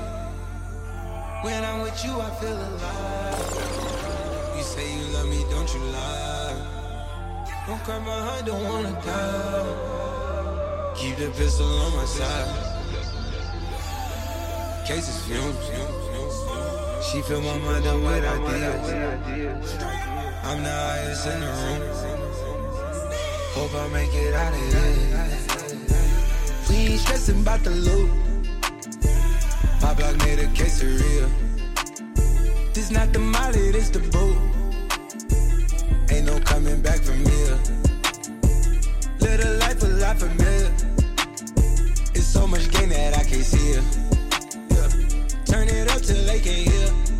When 1.43 1.63
I'm 1.63 1.81
with 1.81 2.03
you, 2.05 2.19
I 2.19 2.29
feel 2.41 2.57
alive. 2.57 3.94
Say 4.75 4.91
you 4.91 5.05
love 5.13 5.29
me, 5.29 5.39
don't 5.49 5.73
you 5.73 5.79
lie? 5.79 6.53
Don't 7.65 7.81
cry 7.85 7.99
my 7.99 8.19
heart, 8.27 8.45
don't 8.45 8.61
wanna 8.61 8.91
die. 9.05 9.75
Keep 10.97 11.15
the 11.15 11.29
pistol 11.29 11.65
on 11.65 11.95
my 11.95 12.03
side. 12.03 12.75
Cases 14.85 15.17
fumes. 15.23 15.65
She 17.07 17.21
fill 17.21 17.39
my 17.39 17.57
mind 17.59 17.87
up 17.87 18.01
with 18.01 18.25
ideas. 18.25 19.71
I'm 20.43 20.61
the 20.61 20.69
highest 20.69 21.27
in 21.27 21.39
the 21.39 21.47
room. 21.61 21.81
Hope 23.55 23.73
I 23.75 23.87
make 23.93 24.13
it 24.13 24.33
out 24.33 24.51
of 24.51 24.59
here. 24.59 24.91
We 26.67 26.75
ain't 26.75 26.99
stressing 26.99 27.39
about 27.39 27.63
the 27.63 27.69
loot. 27.71 28.11
My 29.81 29.93
block 29.93 30.17
made 30.17 30.39
a 30.39 30.47
quesadilla. 30.47 31.29
This 32.73 32.91
not 32.91 33.13
the 33.13 33.19
molly, 33.19 33.71
this 33.71 33.89
the 33.89 33.99
boot. 33.99 34.54
Ain't 36.25 36.37
no 36.37 36.43
coming 36.43 36.81
back 36.81 37.01
from 37.01 37.19
here. 37.19 37.59
Live 39.19 39.45
a 39.45 39.57
life 39.59 39.83
a 39.83 39.85
lot 39.85 40.17
familiar. 40.17 40.71
It's 42.15 42.25
so 42.25 42.47
much 42.47 42.71
gain 42.71 42.89
that 42.89 43.15
I 43.15 43.23
can't 43.23 43.43
see 43.43 43.77
it. 43.77 43.83
Yeah. 44.71 45.45
Turn 45.45 45.67
it 45.67 45.91
up 45.91 46.01
till 46.01 46.25
they 46.25 46.39
can't 46.39 46.67
hear. 46.67 47.14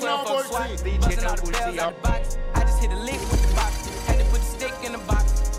Told 0.00 0.10
him 0.10 0.26
fuck 0.26 0.26
12 0.26 0.26
fuck 0.26 0.46
swat. 0.46 0.68
DJ 0.86 1.00
Busting 1.00 1.24
all 1.24 1.36
the 1.36 1.52
bells 1.52 1.78
out 1.78 1.94
the 1.94 2.08
box. 2.08 2.38
I 2.54 2.60
just 2.60 2.80
hit 2.80 2.92
a 2.92 2.96
lick 2.96 3.20
with 3.20 3.48
the 3.48 3.54
box. 3.54 4.06
Had 4.06 4.18
to 4.18 4.24
put 4.26 4.40
the 4.40 4.46
stick 4.46 4.74
in 4.84 4.92
the 4.92 4.98
box. 4.98 5.58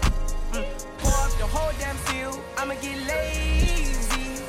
Mm. 0.51 0.65
Pour 0.99 1.13
up 1.13 1.31
the 1.37 1.45
whole 1.45 1.71
damn 1.79 1.97
seal. 2.07 2.43
I'ma 2.57 2.75
get 2.75 2.97
lazy. 3.07 4.43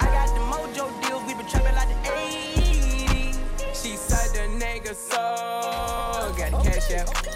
I 0.00 0.04
got 0.06 0.28
the 0.34 0.40
mojo 0.52 0.86
deals. 1.02 1.22
We 1.26 1.34
been 1.34 1.46
trapping 1.46 1.74
like 1.74 1.88
the 1.88 2.10
80s. 2.10 3.82
She 3.82 3.96
said 3.96 4.30
the 4.34 4.64
nigga 4.64 4.94
so. 4.94 5.16
Got 6.36 6.50
the 6.52 6.70
cash 6.70 6.92
out. 6.92 7.06
Told 7.24 7.35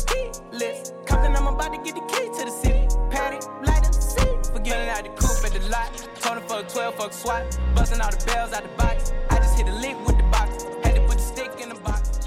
is 0.17 0.41
keyless. 0.51 0.93
Compton, 1.05 1.35
I'm 1.35 1.47
about 1.47 1.73
to 1.73 1.79
get 1.81 1.95
the 1.95 2.01
key 2.01 2.25
to 2.37 2.45
the 2.45 2.51
city. 2.51 2.87
Patty, 3.09 3.39
light 3.65 3.85
up 3.85 3.93
seat. 3.93 4.47
Forgetting 4.53 4.89
out 4.89 5.03
the 5.03 5.09
coupe 5.09 5.45
at 5.45 5.53
the 5.53 5.67
lot. 5.69 5.89
Told 6.19 6.37
him 6.37 6.47
fuck 6.47 6.67
12, 6.67 6.95
fuck 6.95 7.13
SWAT. 7.13 7.59
Busting 7.75 8.01
all 8.01 8.11
the 8.11 8.23
bells 8.25 8.53
out 8.53 8.63
the 8.63 8.69
box. 8.77 9.13
I 9.29 9.37
just 9.37 9.57
hit 9.57 9.67
a 9.67 9.73
lick 9.73 9.97
with 10.05 10.17
the 10.17 10.23
box. 10.23 10.63
Had 10.83 10.95
to 10.95 11.01
put 11.01 11.17
the 11.17 11.23
stick 11.23 11.51
in 11.61 11.69
the 11.69 11.75
box. 11.75 12.19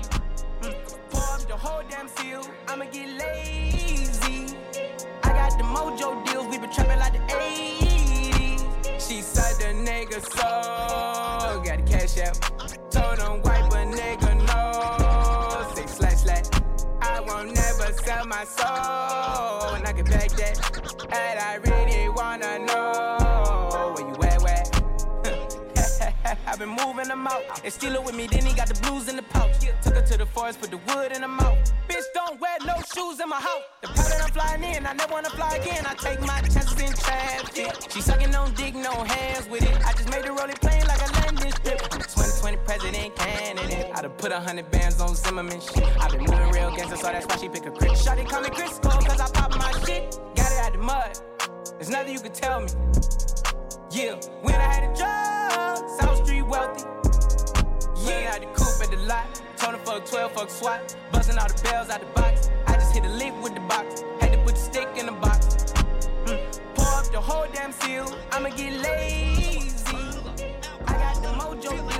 Mm. 0.62 0.74
Pour 1.10 1.22
up 1.22 1.40
the 1.48 1.56
whole 1.56 1.82
damn 1.88 2.08
seal. 2.08 2.42
I'ma 2.68 2.86
get 2.86 3.08
lazy. 3.18 4.56
I 5.22 5.28
got 5.28 5.56
the 5.58 5.64
mojo 5.64 6.24
deals. 6.26 6.46
We 6.46 6.58
been 6.58 6.70
trapping 6.70 6.98
like 6.98 7.12
the 7.12 7.18
80s. 7.32 8.64
She 9.06 9.20
said 9.20 9.54
the 9.58 9.72
nigga 9.88 10.20
so. 10.22 11.62
Got 11.62 11.84
the 11.84 11.90
cash 11.90 12.18
out. 12.18 12.36
Told 12.90 13.18
him 13.18 13.42
wipe 13.42 13.53
sell 18.24 18.28
my 18.28 18.44
soul. 18.44 19.74
And 19.74 19.86
I 19.86 19.92
can 19.92 20.04
back 20.04 20.30
that. 20.30 20.56
And 21.12 21.38
I 21.38 21.56
really 21.56 22.08
wanna 22.08 22.58
know 22.60 23.94
where 23.96 24.06
you 24.08 24.14
at, 24.22 24.42
where? 24.42 24.64
I've 26.46 26.58
been 26.58 26.70
moving 26.70 27.08
them 27.08 27.26
out. 27.26 27.42
And 27.62 27.72
steal 27.72 27.94
it 27.94 28.04
with 28.04 28.14
me, 28.14 28.26
then 28.26 28.44
he 28.44 28.54
got 28.54 28.68
the 28.68 28.80
blues 28.82 29.08
in 29.08 29.16
the 29.16 29.22
pouch. 29.22 29.52
Took 29.82 29.94
her 29.94 30.06
to 30.06 30.18
the 30.18 30.26
forest, 30.26 30.60
put 30.60 30.70
the 30.70 30.78
wood 30.88 31.12
in 31.12 31.22
the 31.22 31.28
mouth. 31.28 31.58
Bitch, 31.88 32.04
don't 32.14 32.40
wear 32.40 32.56
no 32.66 32.76
shoes 32.94 33.20
in 33.20 33.28
my 33.28 33.40
house. 33.40 33.62
The 33.82 33.88
pilot 33.88 34.22
I'm 34.22 34.30
flying 34.30 34.64
in, 34.64 34.86
I 34.86 34.92
never 34.94 35.12
wanna 35.12 35.30
fly 35.30 35.56
again. 35.56 35.84
I 35.86 35.94
take 35.94 36.20
my 36.20 36.40
chances 36.40 36.80
in 36.80 36.92
traffic. 36.92 37.90
She 37.90 38.00
sucking 38.00 38.34
on 38.34 38.54
dick, 38.54 38.74
no 38.74 38.92
hands 39.04 39.48
with 39.48 39.62
it. 39.62 39.76
I 39.84 39.92
just 39.92 40.10
made 40.10 40.24
the 40.24 40.32
rolling 40.32 40.56
plain 40.56 40.86
like 40.86 41.00
a 41.00 41.12
landing 41.20 41.52
strip. 41.52 41.83
2020 44.24 44.24
Put 44.24 44.32
a 44.32 44.40
hundred 44.40 44.70
bands 44.70 45.00
on 45.02 45.14
Zimmerman 45.14 45.60
shit. 45.60 45.84
I 46.00 46.08
been 46.08 46.20
moving 46.20 46.50
real 46.50 46.74
gangster, 46.74 46.96
so 46.96 47.12
that's 47.12 47.26
why 47.26 47.36
she 47.36 47.48
pick 47.50 47.66
a 47.66 47.70
crit. 47.70 47.92
Shawty 47.92 48.26
call 48.26 48.40
me 48.40 48.48
Crisco, 48.48 48.90
cause 49.06 49.20
I 49.20 49.28
pop 49.30 49.50
my 49.58 49.70
shit. 49.84 50.18
Got 50.34 50.50
it 50.50 50.58
out 50.64 50.72
the 50.72 50.78
mud. 50.78 51.18
There's 51.76 51.90
nothing 51.90 52.14
you 52.14 52.20
can 52.20 52.32
tell 52.32 52.60
me. 52.62 52.68
Yeah, 53.90 54.14
when 54.40 54.54
I 54.54 54.62
had 54.62 54.84
a 54.84 54.96
job, 54.96 56.00
South 56.00 56.24
Street 56.24 56.40
wealthy. 56.40 56.84
Yeah, 58.06 58.32
had 58.32 58.42
the 58.42 58.46
coupe 58.46 58.80
at 58.82 58.90
the 58.90 58.96
lot. 59.04 59.26
Him 59.60 59.78
fuck 59.84 60.06
12, 60.06 60.32
fuck 60.32 60.48
SWAT. 60.50 60.96
Buzzing 61.12 61.36
all 61.36 61.48
the 61.48 61.62
bells 61.62 61.90
out 61.90 62.00
the 62.00 62.06
box. 62.18 62.48
I 62.66 62.74
just 62.74 62.94
hit 62.94 63.04
a 63.04 63.10
lick 63.10 63.34
with 63.42 63.54
the 63.54 63.60
box. 63.60 64.04
Had 64.20 64.32
to 64.32 64.38
put 64.38 64.54
the 64.54 64.60
stick 64.60 64.88
in 64.96 65.04
the 65.04 65.12
box. 65.12 65.74
Mm. 66.24 66.40
Pour 66.74 66.86
up 66.86 67.06
the 67.12 67.20
whole 67.20 67.46
damn 67.52 67.72
seal. 67.72 68.06
I'ma 68.32 68.48
get 68.48 68.72
lazy. 68.72 69.96
I 70.86 70.92
got 70.92 71.22
the 71.22 71.28
mojo 71.28 71.93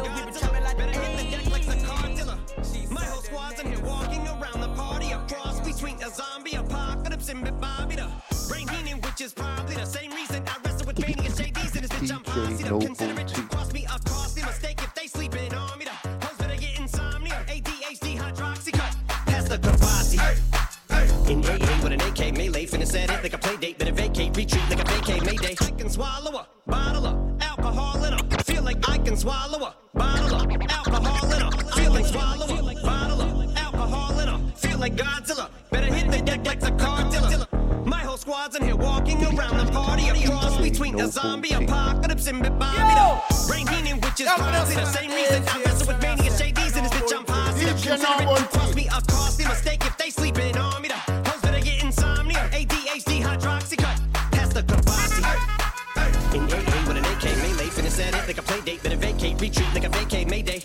apocalypse 7.25 7.29
and 7.29 7.61
Bobby 7.61 7.97
the 7.97 8.09
brain 8.49 8.69
Heenan, 8.69 9.01
which 9.01 9.21
is 9.21 9.33
probably 9.33 9.75
the 9.75 9.85
same 9.85 10.11
reason 10.13 10.43
I 10.47 10.57
wrestle 10.65 10.87
with 10.87 10.99
mania 11.01 11.31
shades 11.31 11.77
in 11.77 11.83
this 11.83 11.91
bitch. 11.91 12.13
I'm 12.13 12.23
posse. 12.25 12.65
Noble 12.65 12.87
Consider 12.87 13.21
it 13.21 13.29
to 13.29 13.43
cost 13.43 13.73
me 13.73 13.85
a 13.85 13.99
costly 14.05 14.43
mistake 14.43 14.83
if 14.83 14.95
they 14.95 15.07
sleeping 15.07 15.55
on 15.55 15.79
me. 15.79 15.85
The 15.85 15.91
hoes 15.91 16.37
better 16.39 16.57
get 16.57 16.79
insomnia. 16.79 17.45
ADHD, 17.49 18.19
hydroxy 18.19 18.73
cut. 18.73 18.97
Pass 19.27 19.49
the 19.49 19.59
Kavasi. 19.59 20.19
In 21.29 21.43
AA 21.45 21.83
with 21.83 21.93
an 21.93 22.01
AK 22.03 22.37
melee, 22.37 22.67
finna 22.67 22.95
at 22.95 23.11
it 23.11 23.23
like 23.23 23.33
a 23.33 23.39
play 23.39 23.57
date, 23.57 23.79
better 23.79 23.93
vacate, 23.93 24.37
retreat 24.37 24.65
like 24.69 24.81
a 24.81 24.93
vacate 24.93 25.25
mayday. 25.25 25.57
I 25.61 25.71
can 25.71 25.89
swallow 25.89 26.39
a 26.39 26.47
bottle 26.67 27.07
of 27.07 27.43
alcohol 27.43 28.05
in 28.05 28.13
her. 28.13 28.43
Feel 28.45 28.63
like 28.63 28.89
I 28.89 28.99
can 28.99 29.17
swallow 29.17 29.59
a 29.65 29.75
bottle 29.95 30.35
of 30.35 30.51
alcohol 30.69 31.33
in 31.33 31.41
her. 31.41 31.51
Feel 31.73 31.93
like 31.93 32.07
swallow 32.07 32.45
a 32.45 32.75
bottle 32.83 33.21
of 33.23 33.57
alcohol 33.57 34.19
in 34.19 34.29
her. 34.29 34.53
Feel 34.57 34.79
like 34.79 34.95
Godzilla. 34.97 35.49
Better 35.71 35.93
hit 35.93 36.11
the 36.11 36.24
around 39.37 39.59
the 39.59 39.73
party. 39.73 40.09
A 40.09 40.29
cross 40.29 40.57
between 40.61 41.01
a 41.01 41.09
zombie 41.09 41.53
apocalypse 41.53 42.27
and 42.27 42.43
Bobby 42.59 42.95
the 42.95 43.45
brain 43.49 43.67
Heenan, 43.67 44.01
which 44.01 44.21
is 44.21 44.29
probably 44.29 44.75
the 44.75 44.87
same 44.87 45.11
reason 45.11 45.43
I 45.49 45.63
wrestle 45.63 45.89
with 45.89 46.03
mania 46.03 46.31
shades 46.31 46.77
in 46.77 46.83
this 46.85 46.93
bitch. 46.93 47.17
I'm 47.17 47.25
posse. 47.25 47.65
Consider 47.65 48.23
it 48.23 48.37
to 48.37 48.59
cost 48.59 48.75
me 48.75 48.87
a 48.89 49.01
costly 49.11 49.45
mistake 49.47 49.85
if 49.85 49.97
they 49.97 50.11
sleeping 50.11 50.57
on 50.57 50.83
me. 50.83 50.89
The 50.89 50.95
hoes 50.95 51.41
better 51.43 51.61
get 51.61 51.83
insomnia. 51.83 52.49
ADHD, 52.53 53.23
hydroxy 53.23 53.79
cut. 53.79 54.01
Pass 54.33 54.53
the 54.53 54.63
Kavasi. 54.63 55.23
In 56.35 56.43
AA 56.45 56.89
with 56.89 56.97
an 56.97 57.05
AK 57.05 57.25
melee, 57.43 57.71
finna 57.71 57.93
at 58.01 58.15
it 58.15 58.27
like 58.27 58.39
a 58.39 58.43
play 58.43 58.61
date, 58.63 58.83
better 58.83 58.97
vacate, 58.97 59.41
retreat 59.41 59.69
like 59.75 59.85
a 59.85 59.89
vacate 59.89 60.29
mayday. 60.29 60.61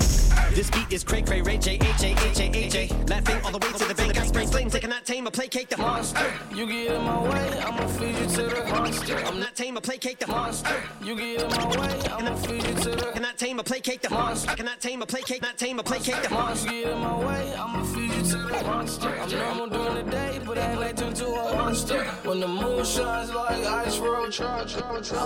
This 0.52 0.70
beat 0.72 0.92
is 0.92 1.04
cray 1.04 1.22
cray, 1.22 1.42
Ray 1.42 1.58
J, 1.58 1.76
H 1.76 2.04
A 2.04 2.12
H 2.28 2.40
A 2.40 2.58
H 2.58 2.76
A. 2.76 2.88
Laughing 3.06 3.38
all 3.44 3.52
the 3.52 3.60
way 3.60 3.72
to 3.74 3.86
the 3.86 3.96
bank. 3.96 4.18
I 4.18 4.26
spray 4.26 4.46
flames, 4.46 4.74
they 4.74 4.80
cannot 4.80 4.90
tame 4.90 4.99
or 4.99 4.99
placate 5.40 5.70
the 5.70 5.78
monster. 5.78 6.34
You 6.54 6.68
get 6.68 6.96
in 6.96 7.02
my 7.02 7.24
way, 7.24 7.60
I'ma 7.62 7.88
feed 7.88 8.14
you 8.14 8.26
to 8.26 8.42
the 8.56 8.64
monster. 8.72 9.16
I'm 9.20 9.40
not 9.40 9.56
tame 9.56 9.78
or 9.78 9.80
placate 9.80 10.20
the 10.20 10.28
monster. 10.28 10.76
You 11.02 11.16
get 11.16 11.42
in 11.42 11.50
my 11.50 11.66
way, 11.80 12.02
I'ma 12.12 12.36
feed 12.36 12.62
you 12.68 12.74
to 12.84 12.90
the 12.90 13.12
Cannot 13.14 13.38
tame 13.38 13.58
or 13.58 13.64
placate 13.64 14.02
the 14.02 14.10
monster. 14.10 14.52
I 14.52 14.56
cannot 14.56 14.82
tame 14.82 15.02
or 15.02 15.06
placate, 15.06 15.42
not 15.42 15.58
tame 15.58 15.80
or 15.80 15.84
placate 15.84 16.22
the 16.24 16.30
monster. 16.30 16.74
You 16.74 16.84
get 16.84 16.92
in 16.92 17.00
my 17.00 17.26
way, 17.26 17.54
I'ma 17.54 17.84
feed 17.86 18.12
you 18.12 18.22
to 18.32 18.38
the 18.38 18.64
monster. 18.66 19.18
I'm 19.18 19.32
normal 19.32 19.68
during 19.70 20.06
the 20.06 20.12
day, 20.12 20.42
but 20.46 20.58
at 20.58 20.78
night 20.78 20.98
turn 20.98 21.14
to 21.14 21.28
a 21.28 21.54
monster. 21.56 22.04
When 22.28 22.42
the 22.42 22.48
moon 22.50 22.84
shines 22.84 23.34
like 23.34 23.64
ice 23.64 23.98
road 23.98 24.36
I 24.42 24.64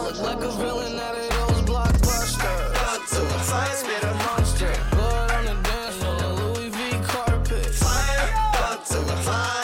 look 0.06 0.20
like 0.20 0.44
a 0.44 0.52
villain 0.52 1.00
out 1.00 1.16
of 1.18 1.30
those 1.30 1.62
blockbusters. 1.64 2.76
Up 2.94 3.02
to 3.10 3.22
the 3.34 3.40
fire, 3.50 3.76
spit 3.76 4.04
a 4.04 4.14
monster. 4.14 4.74
Blood 4.92 5.32
on 5.32 5.46
the 5.46 5.56
dance 5.64 5.96
floor, 5.96 6.54
Louis 6.54 6.70
V 6.70 7.04
carpet. 7.04 7.66
Fire, 7.74 8.30
up 8.70 8.86
to 8.86 9.00
the 9.00 9.18
fire, 9.26 9.63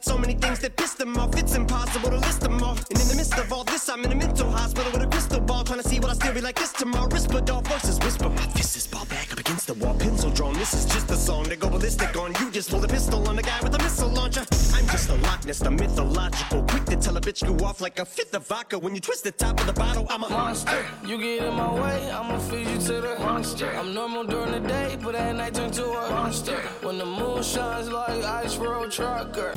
Did 0.00 0.08
so 0.08 0.16
many 0.16 0.32
things 0.32 0.60
that 0.60 0.76
pissed 0.76 0.96
them 0.96 1.14
off. 1.18 1.36
It's 1.36 1.54
impossible 1.54 2.08
to 2.08 2.16
list 2.16 2.40
them 2.40 2.62
all. 2.62 2.74
And 2.90 2.98
in 2.98 3.08
the 3.08 3.14
midst 3.16 3.36
of 3.36 3.52
all 3.52 3.64
this, 3.64 3.86
I'm 3.90 4.02
in 4.02 4.12
a 4.12 4.14
mental 4.14 4.50
hospital 4.50 4.90
with 4.92 5.02
a 5.02 5.06
crystal 5.06 5.40
ball. 5.40 5.62
Trying 5.62 5.82
to 5.82 5.88
see 5.88 6.00
what 6.00 6.10
I 6.10 6.14
still 6.14 6.32
be 6.32 6.40
like 6.40 6.58
this 6.58 6.72
tomorrow. 6.72 7.08
Risperdal 7.08 7.62
voices 7.64 7.98
whisper. 7.98 8.30
My 8.30 8.46
fist 8.56 8.76
is 8.76 8.86
ball 8.86 9.04
back 9.06 9.30
up 9.30 9.38
against 9.38 9.66
the 9.66 9.74
wall. 9.74 9.94
Pencil 9.98 10.30
drawn. 10.30 10.54
This 10.54 10.72
is 10.72 10.86
just 10.86 11.10
a 11.10 11.16
song 11.16 11.44
to 11.44 11.56
go 11.56 11.68
ballistic 11.68 12.16
on. 12.16 12.32
You 12.40 12.50
just 12.50 12.70
pulled 12.70 12.84
a 12.84 12.88
pistol 12.88 13.28
on 13.28 13.36
the 13.36 13.42
guy 13.42 13.58
with 13.62 13.74
a 13.74 13.78
missile 13.78 14.08
launcher. 14.08 14.46
I'm 14.72 14.86
just 14.86 15.10
a 15.10 15.16
Loch 15.16 15.44
Ness, 15.44 15.58
the 15.58 15.70
mythological. 15.70 16.62
Quick 16.62 16.86
to 16.86 16.96
tell 16.96 17.18
a 17.18 17.20
bitch 17.20 17.46
you 17.46 17.54
off 17.66 17.82
like 17.82 17.98
a 17.98 18.06
fifth 18.06 18.34
of 18.34 18.46
vodka. 18.46 18.78
When 18.78 18.94
you 18.94 19.02
twist 19.02 19.24
the 19.24 19.32
top 19.32 19.60
of 19.60 19.66
the 19.66 19.74
bottle, 19.74 20.06
I'm 20.08 20.22
a 20.22 20.30
monster. 20.30 20.82
You 21.04 21.18
get 21.18 21.44
in 21.44 21.52
my 21.54 21.74
way, 21.74 22.10
I'ma 22.10 22.38
feed 22.38 22.66
you 22.68 22.78
to 22.78 23.00
the 23.02 23.16
monster. 23.18 23.70
I'm 23.76 23.92
normal 23.92 24.24
during 24.24 24.52
the 24.52 24.66
day, 24.66 24.96
but 25.02 25.14
at 25.14 25.36
night 25.36 25.52
turn 25.52 25.70
to 25.72 25.84
a 25.84 26.10
monster. 26.10 26.56
When 26.80 26.96
the 26.96 27.04
moon 27.04 27.42
shines 27.42 27.90
like 27.90 28.24
ice 28.24 28.56
road 28.56 28.90
trucker. 28.90 29.52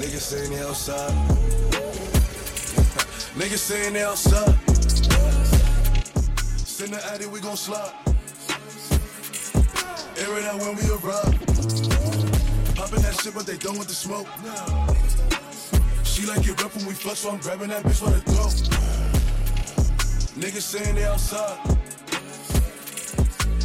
Niggas 0.00 0.20
saying 0.20 0.50
they 0.50 0.62
outside. 0.62 1.12
Niggas 3.34 3.58
saying 3.58 3.92
they 3.92 4.02
outside. 4.02 4.54
Send 6.66 6.92
the 6.94 7.00
addy, 7.12 7.26
we 7.26 7.40
gon' 7.40 7.56
slide. 7.56 7.92
Air 10.18 10.38
it 10.38 10.44
out 10.44 10.60
when 10.60 10.76
we 10.76 10.82
arrive. 10.90 11.34
Poppin' 12.74 13.02
that 13.02 13.18
shit, 13.22 13.34
but 13.34 13.46
they 13.46 13.56
done 13.56 13.78
with 13.78 13.88
the 13.88 13.94
smoke. 13.94 14.26
She 16.04 16.26
like 16.26 16.46
it 16.46 16.62
rough 16.62 16.76
when 16.76 16.86
we 16.86 16.94
fuck, 16.94 17.16
so 17.16 17.30
I'm 17.30 17.38
grabbing 17.38 17.68
that 17.68 17.82
bitch 17.84 18.02
by 18.04 18.10
the 18.10 18.20
throat. 18.20 18.54
Niggas 20.38 20.62
saying 20.62 20.94
they 20.94 21.04
outside. 21.04 21.58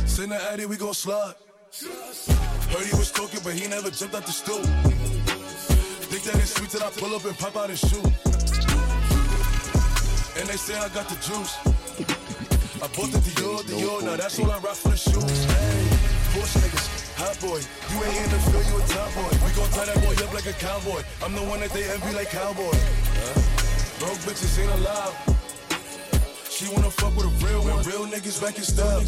Send 0.08 0.32
the 0.32 0.42
addy, 0.52 0.66
we 0.66 0.78
gon' 0.78 0.94
slide. 0.94 1.36
Heard 2.70 2.86
he 2.86 2.98
was 2.98 3.12
talking, 3.12 3.40
but 3.44 3.54
he 3.54 3.68
never 3.68 3.90
jumped 3.90 4.16
out 4.16 4.26
the 4.26 4.32
stool. 4.32 4.95
That 6.26 6.42
it's 6.42 6.56
sweet 6.56 6.72
till 6.72 6.82
I 6.82 6.90
pull 6.90 7.14
up 7.14 7.24
and 7.26 7.38
pop 7.38 7.56
out 7.56 7.70
his 7.70 7.78
shoe. 7.78 8.02
And 10.42 10.50
they 10.50 10.58
say 10.58 10.74
I 10.74 10.90
got 10.90 11.06
the 11.06 11.14
juice. 11.22 11.54
I 12.82 12.90
bought 12.98 13.14
the 13.14 13.22
Dior, 13.22 13.62
Dior, 13.62 14.02
now 14.02 14.16
that's 14.16 14.40
all 14.40 14.50
I 14.50 14.58
rock 14.58 14.74
for 14.74 14.90
the 14.90 14.98
shoes. 14.98 15.46
Hey, 15.46 15.86
Porsche 16.34 16.58
niggas, 16.66 17.14
hot 17.22 17.38
boy. 17.38 17.62
You 17.94 18.04
ain't 18.10 18.26
in 18.26 18.32
the 18.34 18.42
field, 18.42 18.66
you 18.66 18.78
a 18.82 18.88
top 18.90 19.14
boy. 19.14 19.38
We 19.46 19.54
gon' 19.54 19.70
tie 19.70 19.86
that 19.86 20.02
boy 20.02 20.18
up 20.26 20.34
like 20.34 20.48
a 20.48 20.54
cowboy. 20.58 21.04
I'm 21.22 21.36
the 21.36 21.46
one 21.46 21.60
that 21.60 21.70
they 21.70 21.86
envy 21.94 22.16
like 22.16 22.32
cowboy. 22.32 22.74
Huh? 22.74 24.00
Broke 24.00 24.18
bitches 24.26 24.58
ain't 24.58 24.82
allowed. 24.82 25.35
She 26.56 26.70
wanna 26.70 26.90
fuck 26.90 27.14
with 27.18 27.26
a 27.26 27.46
real 27.46 27.62
one. 27.64 27.84
Real 27.84 28.08
niggas 28.08 28.42
back 28.42 28.56
in 28.58 28.64
style. 28.64 29.04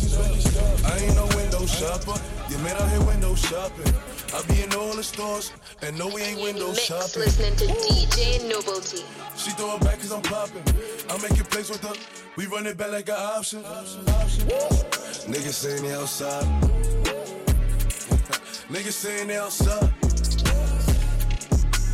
I 0.84 0.98
ain't 1.00 1.16
no 1.16 1.26
window 1.34 1.66
shopper. 1.66 2.20
You 2.50 2.58
man 2.58 2.76
out 2.76 2.90
here 2.90 3.00
window 3.08 3.36
shopping. 3.36 3.88
I 4.36 4.42
be 4.52 4.64
in 4.64 4.74
all 4.74 4.94
the 4.94 5.02
stores 5.02 5.54
and 5.82 5.98
no 5.98 6.10
we 6.10 6.24
ain't 6.24 6.42
window 6.42 6.68
Mix 6.68 6.82
shopping. 6.82 7.22
listening 7.22 7.56
to 7.56 7.68
DJ 7.68 8.52
Nobul 8.52 8.84
T. 8.84 9.06
She 9.38 9.52
throw 9.52 9.76
it 9.76 9.82
back 9.82 9.96
cause 10.02 10.12
I'm 10.12 10.24
popping. 10.24 10.62
I'm 11.10 11.22
making 11.22 11.46
plays 11.46 11.70
with 11.70 11.82
her. 11.84 11.94
We 12.36 12.48
run 12.48 12.68
it 12.68 12.76
back 12.76 12.92
like 12.92 13.08
an 13.08 13.16
option. 13.16 13.64
Niggas 13.64 15.54
saying 15.54 15.84
they 15.84 15.94
outside. 15.94 16.44
Niggas 18.68 18.92
saying 18.92 19.28
they 19.30 19.38
outside. 19.38 19.90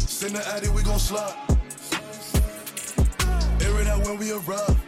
Send 0.02 0.36
the 0.36 0.44
addy, 0.56 0.70
we 0.70 0.82
gon' 0.82 0.98
slide. 0.98 1.36
Air 3.62 3.82
it 3.82 3.88
out 3.88 4.04
when 4.08 4.18
we 4.18 4.32
arrive. 4.32 4.83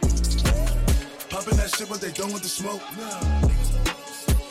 Popping 1.36 1.58
that 1.58 1.68
shit, 1.76 1.86
but 1.90 2.00
they 2.00 2.10
done 2.12 2.32
with 2.32 2.42
the 2.42 2.48
smoke. 2.48 2.80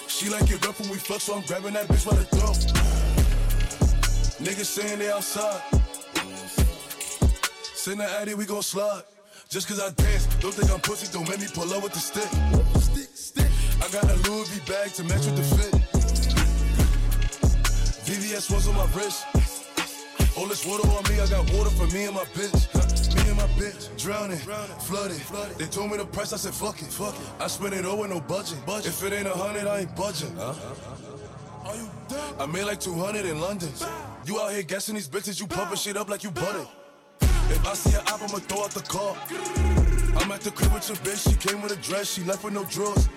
She 0.08 0.30
like 0.30 0.44
it 0.52 0.64
rough 0.64 0.80
when 0.80 0.92
we 0.92 0.98
fuck, 0.98 1.20
so 1.20 1.34
I'm 1.34 1.42
grabbing 1.48 1.74
that 1.74 1.88
bitch 1.88 2.06
by 2.06 2.14
the 2.14 2.26
throat. 2.26 2.62
Niggas 4.38 4.66
saying 4.66 5.00
they 5.00 5.10
outside. 5.10 5.64
Send 7.74 8.02
the 8.02 8.06
addy, 8.22 8.36
we 8.36 8.46
gon' 8.46 8.62
slide. 8.62 9.02
Just 9.50 9.68
cause 9.68 9.80
I 9.82 9.90
dance, 9.94 10.28
don't 10.38 10.54
think 10.54 10.70
I'm 10.70 10.80
pussy, 10.80 11.12
don't 11.12 11.28
make 11.28 11.40
me 11.40 11.48
pull 11.52 11.74
up 11.74 11.82
with 11.82 11.94
the 11.94 12.00
stick. 12.00 12.30
Stick, 12.80 13.10
stick. 13.18 13.50
I 13.82 13.90
got 13.90 14.04
a 14.04 14.30
Louis 14.30 14.48
V 14.50 14.72
bag 14.72 14.94
to 14.94 15.04
match 15.06 15.26
with 15.26 15.38
the 15.38 15.46
fit. 15.58 15.74
VVS 18.06 18.54
was 18.54 18.68
on 18.68 18.76
my 18.76 18.86
wrist. 18.94 19.26
All 20.38 20.46
this 20.46 20.64
water 20.64 20.88
on 20.88 21.02
me, 21.10 21.20
I 21.20 21.26
got 21.26 21.52
water 21.52 21.72
for 21.72 21.88
me 21.88 22.06
and 22.06 22.14
my 22.14 22.26
bitch. 22.38 22.85
Bitch, 23.56 24.02
drowning, 24.02 24.38
flooded. 24.38 25.58
They 25.58 25.66
told 25.66 25.92
me 25.92 25.98
the 25.98 26.06
price, 26.06 26.34
I 26.34 26.38
said 26.38 26.54
fuck 26.54 26.82
it. 26.82 26.88
Fuck 26.88 27.16
it. 27.16 27.44
I 27.44 27.48
spent 27.48 27.74
it 27.74 27.86
all 27.86 28.00
with 28.00 28.10
no 28.10 28.20
budget. 28.20 28.66
budget. 28.66 28.88
If 28.88 29.04
it 29.04 29.14
ain't 29.14 29.28
a 29.28 29.32
hundred, 29.32 29.68
I 29.68 29.80
ain't 29.80 29.96
budging. 29.96 30.38
Uh-huh. 30.38 31.70
Are 31.70 31.76
you? 31.76 31.90
I 32.40 32.46
made 32.46 32.66
like 32.66 32.80
200 32.80 33.26
in 33.26 33.40
London. 33.40 33.70
You 34.26 34.40
out 34.40 34.52
here 34.52 34.64
guessing 34.64 34.96
these 34.96 35.08
bitches, 35.08 35.40
you 35.40 35.48
pumping 35.48 35.78
shit 35.78 35.98
up 35.98 36.10
like 36.10 36.24
you 36.24 36.32
butter. 36.32 36.68
If 37.22 37.66
I 37.68 37.74
see 37.74 37.92
her 37.92 38.00
up, 38.02 38.22
I'ma 38.22 38.40
throw 38.40 38.64
out 38.64 38.72
the 38.72 38.82
car. 38.82 39.16
I'm 40.18 40.32
at 40.32 40.42
the 40.42 40.52
crib 40.52 40.74
with 40.74 40.88
your 40.88 40.98
bitch, 40.98 41.30
she 41.30 41.36
came 41.36 41.62
with 41.62 41.72
a 41.72 41.76
dress, 41.82 42.14
she 42.14 42.24
left 42.24 42.44
with 42.44 42.54
no 42.54 42.66
drawers. 42.66 43.08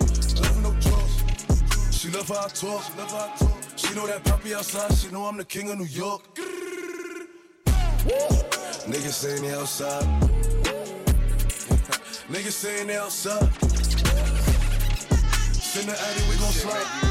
Left 0.41 0.55
with 0.57 0.63
no 0.63 0.73
drawers. 0.81 1.95
She 1.97 2.11
love 2.11 2.29
how 2.29 2.45
I 2.45 2.49
talk. 2.49 2.83
She 2.85 2.99
love 2.99 3.11
how 3.11 3.33
I 3.33 3.37
talk. 3.37 3.59
She 3.77 3.95
know 3.95 4.07
that 4.07 4.25
poppy 4.25 4.55
outside, 4.55 4.93
she 4.97 5.11
know 5.11 5.25
I'm 5.25 5.37
the 5.37 5.45
king 5.45 5.71
of 5.71 5.79
New 5.79 5.85
York. 5.85 6.23
Niggas 8.89 9.13
saying 9.13 9.43
they 9.43 9.53
outside. 9.53 10.05
Niggas 12.31 12.53
saying 12.53 12.87
they 12.87 12.97
outside. 12.97 13.53
Send 15.53 15.89
the 15.89 16.01
addy, 16.01 16.23
we 16.31 16.37
gon' 16.39 16.53
slide. 16.53 17.08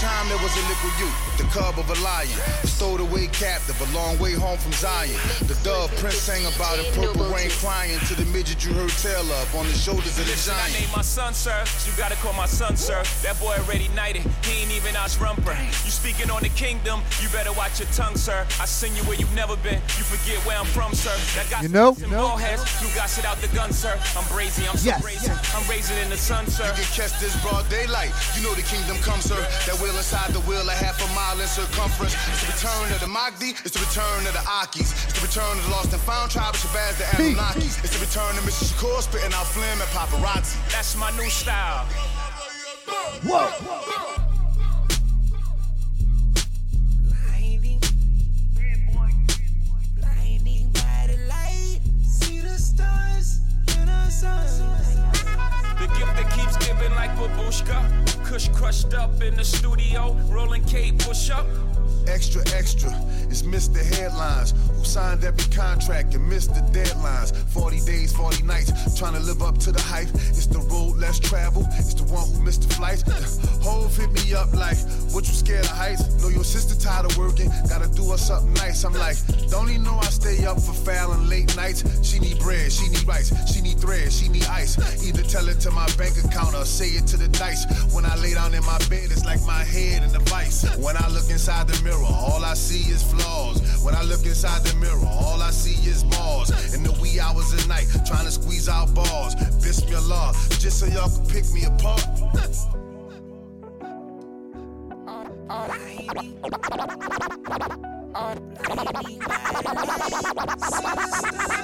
Time, 0.00 0.28
there 0.28 0.38
was 0.38 0.54
a 0.54 0.62
liquid 0.68 0.94
youth, 1.00 1.27
the 1.38 1.44
cub 1.54 1.78
of 1.78 1.88
a 1.88 1.98
lion, 2.02 2.28
stowed 2.64 3.00
away 3.00 3.28
captive, 3.28 3.78
a 3.80 3.88
long 3.96 4.18
way 4.18 4.32
home 4.34 4.58
from 4.58 4.72
Zion. 4.72 5.14
The 5.46 5.54
dove 5.62 5.94
prince 5.96 6.18
sang 6.18 6.44
about 6.46 6.78
it, 6.78 6.86
purple 6.94 7.24
rain 7.30 7.50
crying 7.62 7.98
to 8.10 8.14
the 8.14 8.26
midget 8.26 8.64
you 8.66 8.74
heard 8.74 8.90
tell 8.98 9.22
of 9.22 9.54
on 9.54 9.66
the 9.66 9.72
shoulders 9.72 10.18
of 10.18 10.26
the 10.26 10.32
Listen, 10.34 10.54
I 10.58 10.68
named 10.72 10.90
my 10.94 11.02
son, 11.02 11.32
sir. 11.32 11.64
You 11.86 11.92
gotta 11.96 12.16
call 12.16 12.32
my 12.34 12.46
son, 12.46 12.76
sir. 12.76 13.02
That 13.22 13.38
boy 13.38 13.54
already 13.62 13.88
knighted. 13.94 14.22
He 14.44 14.62
ain't 14.62 14.72
even 14.72 14.96
our 14.96 15.08
rumper. 15.22 15.54
You 15.86 15.90
speaking 15.94 16.30
on 16.30 16.42
the 16.42 16.50
kingdom, 16.50 17.00
you 17.22 17.28
better 17.30 17.52
watch 17.52 17.78
your 17.78 17.88
tongue, 17.94 18.16
sir. 18.16 18.44
I 18.60 18.66
send 18.66 18.96
you 18.96 19.02
where 19.04 19.16
you've 19.16 19.34
never 19.34 19.56
been. 19.56 19.80
You 19.96 20.04
forget 20.04 20.36
where 20.44 20.58
I'm 20.58 20.66
from, 20.66 20.92
sir. 20.92 21.14
That 21.38 21.48
got 21.50 21.62
You 21.62 21.68
know? 21.70 21.94
some 21.94 22.10
ball 22.10 22.36
heads. 22.36 22.66
You 22.82 22.88
got 22.94 23.08
shit 23.08 23.24
out 23.24 23.38
the 23.38 23.48
gun, 23.54 23.72
sir. 23.72 23.94
I'm 24.18 24.24
brazy, 24.26 24.68
I'm 24.68 24.76
so 24.76 24.90
Yes, 24.90 25.00
brazen. 25.02 25.36
I'm 25.54 25.62
raising 25.70 25.96
in 25.98 26.10
the 26.10 26.16
sun, 26.16 26.46
sir. 26.46 26.66
You 26.66 26.72
can 26.82 26.90
catch 26.98 27.14
this 27.20 27.34
broad 27.42 27.68
daylight. 27.70 28.10
You 28.34 28.42
know 28.42 28.54
the 28.54 28.66
kingdom 28.66 28.96
comes, 28.98 29.24
sir. 29.24 29.38
That 29.66 29.78
wheel 29.80 29.96
inside 29.96 30.32
the 30.32 30.40
wheel, 30.40 30.66
a 30.68 30.72
half 30.72 30.98
a 30.98 31.08
mile 31.14 31.27
in 31.36 31.46
circumference. 31.46 32.14
It's 32.14 32.40
the 32.40 32.52
return 32.56 32.92
of 32.92 33.00
the 33.00 33.06
Mahdi. 33.06 33.50
It's 33.64 33.76
the 33.76 33.80
return 33.84 34.26
of 34.26 34.32
the 34.32 34.40
Akis. 34.48 34.90
It's 35.04 35.20
the 35.20 35.26
return 35.26 35.58
of 35.58 35.64
the 35.64 35.70
lost 35.70 35.92
and 35.92 36.00
found 36.00 36.30
tribe 36.30 36.54
of 36.54 36.60
Shabazz, 36.60 36.96
the 36.96 37.04
Anunnakis. 37.04 37.84
It's 37.84 37.92
the 37.92 38.00
return 38.00 38.32
of 38.38 38.44
Mr. 38.44 38.64
Shakur 38.72 39.02
spitting 39.02 39.32
out 39.34 39.46
phlegm 39.46 39.78
and 39.80 39.90
paparazzi. 39.90 40.56
That's 40.72 40.96
my 40.96 41.10
new 41.16 41.28
style. 41.28 41.84
Whoa. 43.28 43.50
Blinding 49.96 50.70
by 50.72 51.06
the 51.12 51.18
light, 51.28 51.80
see 52.02 52.40
the 52.40 52.56
stars 52.58 53.40
in 53.76 53.86
the 53.86 54.10
sun. 54.10 54.87
Gift 55.96 56.16
that 56.16 56.30
keeps 56.34 56.56
giving 56.66 56.94
like 56.94 57.10
babushka. 57.16 57.78
Kush 58.24 58.48
crushed 58.48 58.94
up 58.94 59.22
in 59.22 59.34
the 59.36 59.44
studio. 59.44 60.16
Rolling 60.28 60.64
K 60.64 60.92
push 60.92 61.30
up. 61.30 61.46
Extra, 62.06 62.42
extra. 62.56 62.90
It's 63.30 63.42
Mr. 63.42 63.84
Headlines 63.96 64.54
who 64.72 64.84
signed 64.84 65.24
every 65.24 65.52
contract 65.54 66.14
and 66.14 66.28
missed 66.28 66.54
the 66.54 66.60
deadlines. 66.72 67.36
40 67.52 67.80
days, 67.80 68.12
40 68.12 68.42
nights, 68.44 68.98
trying 68.98 69.14
to 69.14 69.20
live 69.20 69.42
up 69.42 69.58
to 69.58 69.72
the 69.72 69.80
hype. 69.80 70.08
It's 70.14 70.46
the 70.46 70.60
road 70.60 70.96
less 70.96 71.18
traveled. 71.18 71.66
It's 71.72 71.94
the 71.94 72.04
one 72.04 72.28
who 72.30 72.42
missed 72.42 72.68
the 72.68 72.74
flights. 72.74 73.02
Hove 73.62 73.96
hit 73.96 74.12
me 74.12 74.34
up 74.34 74.52
like, 74.54 74.78
what 75.12 75.26
you 75.28 75.34
scared 75.34 75.64
of 75.64 75.70
heights? 75.70 76.22
Know 76.22 76.28
your 76.28 76.44
sister 76.44 76.74
tired 76.78 77.06
of 77.06 77.16
working, 77.18 77.50
gotta 77.68 77.88
do 77.88 78.10
her 78.10 78.18
something 78.18 78.52
nice. 78.54 78.84
I'm 78.84 78.94
like, 78.94 79.16
don't 79.50 79.68
even 79.70 79.84
know 79.84 79.98
I 79.98 80.10
stay 80.10 80.44
up 80.46 80.60
for 80.60 80.72
Fallon 80.72 81.28
late 81.28 81.54
nights. 81.56 81.84
She 82.02 82.18
need 82.18 82.38
bread, 82.38 82.72
she 82.72 82.88
need 82.88 83.06
rice, 83.06 83.28
she 83.52 83.60
need 83.60 83.78
thread, 83.78 84.12
she 84.12 84.28
need 84.28 84.46
ice. 84.46 84.76
Either 85.04 85.22
tell 85.22 85.48
it 85.48 85.60
to 85.60 85.70
my 85.70 85.86
bank 85.96 86.16
account 86.24 86.54
or 86.54 86.64
say 86.64 86.88
it 86.88 87.06
to 87.08 87.16
the 87.16 87.28
dice. 87.28 87.64
When 87.94 88.04
I 88.04 88.16
lay 88.16 88.34
down 88.34 88.54
in 88.54 88.64
my 88.64 88.78
bed, 88.90 89.10
it's 89.10 89.24
like 89.24 89.44
my 89.46 89.64
head 89.64 90.02
in 90.02 90.12
the 90.12 90.20
vice. 90.30 90.64
When 90.78 90.96
I 90.96 91.08
look 91.08 91.28
inside 91.30 91.67
the 91.68 91.82
mirror, 91.84 92.04
all 92.04 92.44
I 92.44 92.54
see 92.54 92.90
is 92.90 93.02
flaws. 93.02 93.60
When 93.84 93.94
I 93.94 94.02
look 94.02 94.24
inside 94.24 94.62
the 94.64 94.74
mirror, 94.76 95.06
all 95.06 95.42
I 95.42 95.50
see 95.50 95.88
is 95.88 96.02
balls. 96.04 96.50
In 96.74 96.82
the 96.82 96.92
wee 97.00 97.20
hours 97.20 97.52
of 97.52 97.68
night, 97.68 97.86
trying 98.06 98.24
to 98.24 98.32
squeeze 98.32 98.68
out 98.68 98.94
balls. 98.94 99.34
Bismillah, 99.62 100.32
just 100.58 100.80
so 100.80 100.86
y'all 100.86 101.10
can 101.10 101.26
pick 101.26 101.50
me 101.52 101.64
apart. 101.64 102.04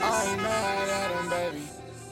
I 0.06 0.26
ain't 0.26 0.42
mad 0.42 0.88
at 0.88 1.30
baby. 1.30 1.62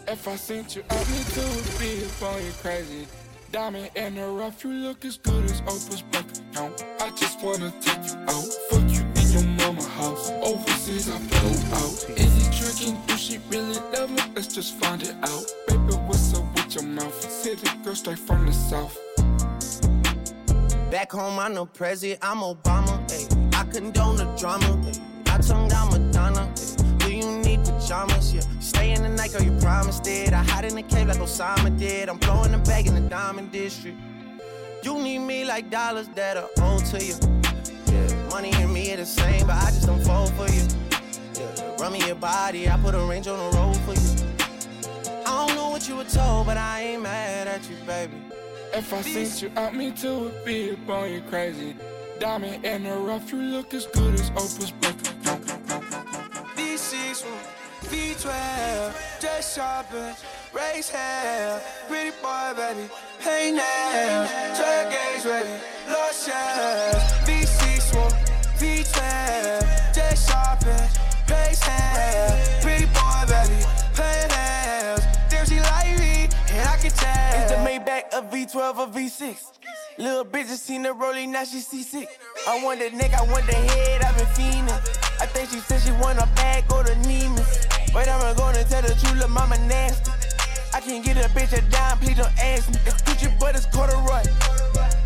If 0.09 0.29
I 0.29 0.37
sent 0.37 0.77
you 0.77 0.83
up, 0.91 1.09
me 1.09 1.25
too 1.33 1.41
would 1.41 1.79
be 1.79 2.05
upon 2.05 2.45
you 2.45 2.53
crazy. 2.61 3.07
Diamond 3.51 3.91
in 3.95 4.15
the 4.15 4.27
rough, 4.27 4.65
you 4.65 4.73
look 4.73 5.05
as 5.05 5.19
good 5.19 5.45
as 5.45 5.61
Oprah's 5.63 6.03
bank 6.03 6.27
account. 6.51 6.92
Just 7.17 7.43
wanna 7.43 7.73
take 7.81 8.05
you 8.09 8.19
out, 8.29 8.45
fuck 8.71 8.89
you 8.89 9.03
in 9.21 9.31
your 9.33 9.45
mama 9.59 9.83
house. 9.83 10.31
Overseas, 10.43 11.11
I 11.11 11.19
pull 11.19 11.75
out. 11.75 12.19
Is 12.19 12.33
he 12.37 12.59
drinking? 12.59 13.01
Do 13.07 13.17
she 13.17 13.39
really 13.51 13.79
love 13.93 14.11
me? 14.11 14.23
Let's 14.35 14.49
just 14.55 14.79
find 14.79 15.03
it 15.03 15.15
out. 15.23 15.45
Baby, 15.69 15.95
what's 16.07 16.35
up 16.35 16.45
with 16.55 16.75
your 16.75 16.85
mouth? 16.85 17.31
City 17.31 17.69
girl 17.85 17.95
straight 17.95 18.19
from 18.19 18.47
the 18.47 18.53
south. 18.53 18.99
Back 20.91 21.13
home, 21.13 21.39
I'm 21.39 21.55
no 21.55 21.67
president, 21.67 22.21
I'm 22.23 22.39
Obama. 22.39 23.01
Ay. 23.11 23.59
I 23.59 23.65
condone 23.65 24.17
the 24.17 24.25
drama. 24.39 24.81
Ay. 24.87 25.35
I 25.35 25.39
tongue 25.39 25.69
down 25.69 25.91
Madonna. 25.91 26.53
Ay. 26.57 26.99
Do 26.99 27.13
you 27.13 27.39
need 27.39 27.65
pajamas? 27.65 28.35
Yeah. 28.35 28.43
Stay 28.61 28.93
in 28.93 29.03
the 29.03 29.09
night, 29.09 29.33
girl, 29.33 29.43
you 29.43 29.53
promised 29.61 30.07
it. 30.07 30.33
I 30.33 30.43
hide 30.43 30.67
in 30.67 30.75
the 30.75 30.83
cave 30.83 31.09
like 31.09 31.19
Osama 31.19 31.77
did. 31.79 32.09
I'm 32.09 32.19
blowing 32.19 32.53
the 32.53 32.59
bag 32.59 32.87
in 32.87 32.95
the 32.95 33.09
diamond 33.09 33.53
district. 33.53 33.99
You 34.83 34.99
need 35.01 35.21
me 35.21 35.45
like 35.45 35.71
dollars 35.71 36.09
that 36.17 36.37
are 36.37 36.49
owed 36.59 36.85
to 36.87 37.05
you. 37.05 37.15
Yeah. 37.87 38.29
Money 38.31 38.51
and 38.55 38.73
me 38.73 38.93
are 38.93 38.97
the 38.97 39.07
same, 39.07 39.47
but 39.47 39.55
I 39.55 39.67
just 39.67 39.87
don't 39.87 40.03
fall 40.03 40.27
for 40.27 40.49
you. 40.51 40.63
Yeah. 41.39 41.77
Run 41.79 41.93
me 41.93 42.05
your 42.05 42.17
body, 42.17 42.69
I 42.69 42.77
put 42.79 42.95
a 42.97 43.01
range 43.01 43.29
on 43.29 43.39
the 43.39 43.57
road 43.57 43.77
for 43.87 43.95
you. 43.95 45.23
I 45.25 45.47
don't 45.47 45.57
know 45.57 45.71
what 45.71 45.89
you 45.89 45.97
were 45.97 46.05
told, 46.05 46.47
but 46.47 46.57
I 46.57 46.81
ain't 46.81 47.03
mad 47.03 47.47
at 47.47 47.69
you, 47.71 47.77
baby. 47.87 48.15
If 48.75 48.93
I 48.93 49.03
sent 49.03 49.43
you 49.43 49.53
out, 49.57 49.75
me 49.77 49.93
too 49.93 50.19
would 50.19 50.45
be 50.45 50.71
upon 50.71 51.13
you 51.13 51.21
crazy. 51.23 51.77
Diamond 52.19 52.65
in 52.65 52.83
the 52.83 52.97
rough, 52.97 53.31
you 53.31 53.39
look 53.39 53.73
as 53.75 53.87
good 53.87 54.15
as 54.15 54.31
Oprah's. 54.33 54.73
D6 54.83 55.32
V12, 57.93 59.21
just 59.21 59.55
shopping, 59.55 60.15
race 60.55 60.89
hair, 60.89 61.61
pretty 61.89 62.17
boy, 62.23 62.55
baby, 62.57 62.89
hey 63.21 63.53
now, 63.53 64.27
drug 64.57 64.91
gauge 64.91 65.27
ready, 65.27 65.63
lost 65.91 66.27
shares, 66.27 67.03
V6 67.29 67.93
V12, 68.57 69.95
just 69.95 70.27
shopping, 70.27 70.89
race 71.29 71.63
hair, 71.63 72.63
pretty 72.63 72.87
boy, 72.87 73.27
baby, 73.29 73.63
hey 73.95 74.27
now, 74.31 74.97
damn 75.29 75.45
she 75.45 75.61
like 75.61 75.99
me, 75.99 76.31
and 76.49 76.67
I 76.67 76.79
can 76.79 76.91
tell. 76.93 77.43
It's 77.43 77.53
the 77.53 77.59
Maybach, 77.59 78.05
a 78.15 78.23
V12 78.23 78.79
or 78.79 78.87
V6? 78.87 79.53
Little 79.99 80.25
bitch 80.25 80.49
just 80.49 80.65
seen 80.65 80.83
the 80.83 80.95
rolling, 80.95 81.31
now 81.33 81.45
she 81.45 81.61
seasick. 81.61 82.09
I 82.49 82.65
want 82.65 82.81
the 82.81 82.89
neck, 82.97 83.13
I 83.13 83.23
want 83.25 83.45
the 83.45 83.53
head, 83.53 84.01
I've 84.03 84.17
been 84.17 84.27
fiending. 84.29 85.21
I 85.21 85.27
think 85.27 85.51
she 85.51 85.59
said 85.59 85.83
she 85.83 85.93
want 86.03 86.19
a 86.19 86.27
bag, 86.35 86.67
go 86.67 86.83
to 86.83 86.93
Neiman's. 86.93 87.72
But 87.93 88.09
I'm 88.09 88.35
gonna 88.37 88.65
tell 88.65 88.81
the 88.81 88.95
truth, 88.95 89.19
look, 89.19 89.31
mama 89.31 89.59
nasty. 89.69 90.11
I 90.73 90.81
can't 90.81 91.05
get 91.05 91.19
a 91.19 91.29
bitch 91.29 91.53
a 91.53 91.61
dime, 91.71 91.99
please 91.99 92.17
don't 92.17 92.39
ask 92.39 92.71
me. 92.71 92.77
It's 92.87 93.03
Gucci, 93.03 93.29
but 93.39 93.55
it's 93.55 93.67
corduroy. 93.67 94.25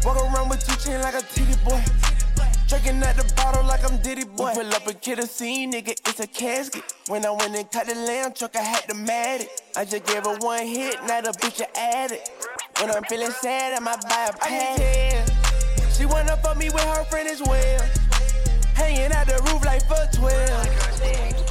Walk 0.05 0.17
around 0.17 0.49
with 0.49 0.65
two 0.65 0.77
chain 0.77 1.01
like 1.01 1.15
a 1.15 1.23
titty 1.23 1.57
boy. 1.65 1.83
Drinking 2.69 3.03
at 3.03 3.17
the 3.17 3.33
bottle 3.35 3.65
like 3.65 3.85
I'm 3.89 4.01
Diddy 4.03 4.25
boy. 4.25 4.53
We 4.55 4.63
pull 4.63 4.75
up 4.75 4.87
and 4.87 5.01
kill 5.01 5.17
the 5.17 5.27
scene, 5.27 5.73
nigga, 5.73 5.91
it's 5.91 6.21
a 6.21 6.29
casket. 6.29 6.85
When 7.09 7.27
I 7.27 7.31
went 7.31 7.57
and 7.57 7.69
cut 7.71 7.89
the 7.89 7.97
lamb 7.97 8.33
truck, 8.33 8.55
I 8.55 8.63
had 8.63 8.89
to 8.89 8.95
mat 8.95 9.41
it. 9.41 9.61
I 9.77 9.85
just 9.85 10.05
gave 10.07 10.25
her 10.25 10.37
one 10.39 10.65
hit, 10.65 10.97
now 11.07 11.21
the 11.21 11.31
bitch 11.31 11.61
a 11.61 11.79
addict. 11.79 12.31
When 12.81 12.91
I'm 12.93 13.03
feeling 13.05 13.33
sad, 13.33 13.75
I 13.75 13.81
might 13.81 14.01
buy 14.03 14.31
a 14.33 14.37
pad. 14.37 15.33
She 15.93 16.07
wanna 16.07 16.37
fuck 16.37 16.57
me 16.57 16.71
with 16.71 16.85
her 16.85 17.05
friend 17.05 17.29
as 17.29 17.43
well. 17.43 17.83
Hanging 18.75 19.11
out 19.13 19.27
the 19.27 19.43
roof 19.51 19.65
like 19.65 19.83
fuck 19.89 20.13
12. 20.13 21.46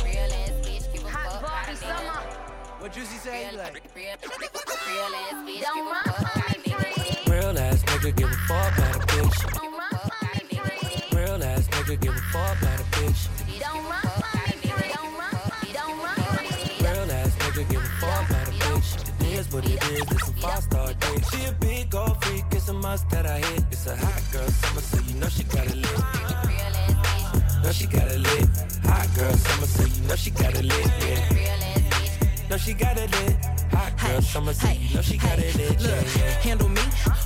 What 2.85 2.93
Juicy 2.93 3.17
say? 3.17 3.47
He 3.49 3.57
like, 3.57 3.81
Real 7.27 7.57
ass 7.57 7.81
nigga 7.81 8.15
give 8.15 8.29
a 8.29 8.35
fuck 8.45 8.77
about 8.77 8.95
a 8.95 8.99
bitch. 9.07 9.53
Don't 9.55 9.73
run 9.73 9.89
for 9.89 10.29
me, 10.45 11.19
Real 11.19 11.43
ass 11.43 11.67
nigga 11.67 11.99
give 11.99 12.13
a 12.13 12.21
fuck 12.31 12.61
about 12.61 12.79
a 12.79 12.83
bitch. 12.93 13.27
You 13.51 13.59
don't 13.59 13.83
run, 13.85 14.05
I'm 14.05 14.59
being 14.61 14.75
real 16.77 17.11
ass 17.11 17.35
nigga 17.37 17.67
give 17.71 17.81
a 17.81 17.89
fuck 17.99 18.29
about 18.29 18.47
a 18.49 18.51
bitch. 18.51 18.89
It 19.21 19.39
is 19.39 19.51
what 19.51 19.65
it 19.65 19.83
is, 19.89 20.01
it's 20.01 20.25
some 20.27 20.35
five 20.35 20.61
star 20.61 20.93
dick. 20.93 21.23
She 21.31 21.45
a 21.45 21.53
big 21.53 21.89
gold 21.89 22.23
freak, 22.23 22.45
it's 22.51 22.69
a 22.69 22.73
must 22.73 23.09
that 23.09 23.25
I 23.25 23.39
hit. 23.39 23.63
It's 23.71 23.87
a 23.87 23.95
hot 23.95 24.21
girl 24.31 24.47
summer, 24.47 24.81
so 24.81 24.99
you 24.99 25.19
know 25.19 25.27
she 25.27 25.43
got 25.45 25.65
it 25.65 25.75
lit. 25.75 25.99
Know 27.63 27.71
she 27.71 27.87
got 27.87 28.11
it 28.11 28.19
lit. 28.19 28.47
Hot 28.85 29.09
girl 29.15 29.33
summer, 29.33 29.65
so 29.65 29.85
you 29.85 30.07
know 30.07 30.15
she 30.15 30.29
got 30.29 30.53
it 30.53 30.65
lit. 30.65 30.85
Yeah. 31.01 31.74
No, 32.55 32.59
she 32.59 32.73
got 32.73 32.97
it 32.97 33.11
lit. 33.11 33.35
Hot 33.73 33.91
girl 33.99 34.21
summer, 34.21 34.53
so 34.53 34.69
you 34.69 34.95
know 34.95 35.01
she 35.01 35.17
got 35.17 35.37
it 35.39 35.53
lit. 35.57 35.71
Look, 35.81 35.91
yeah. 35.91 36.39
handle 36.39 36.69
me? 36.69 36.79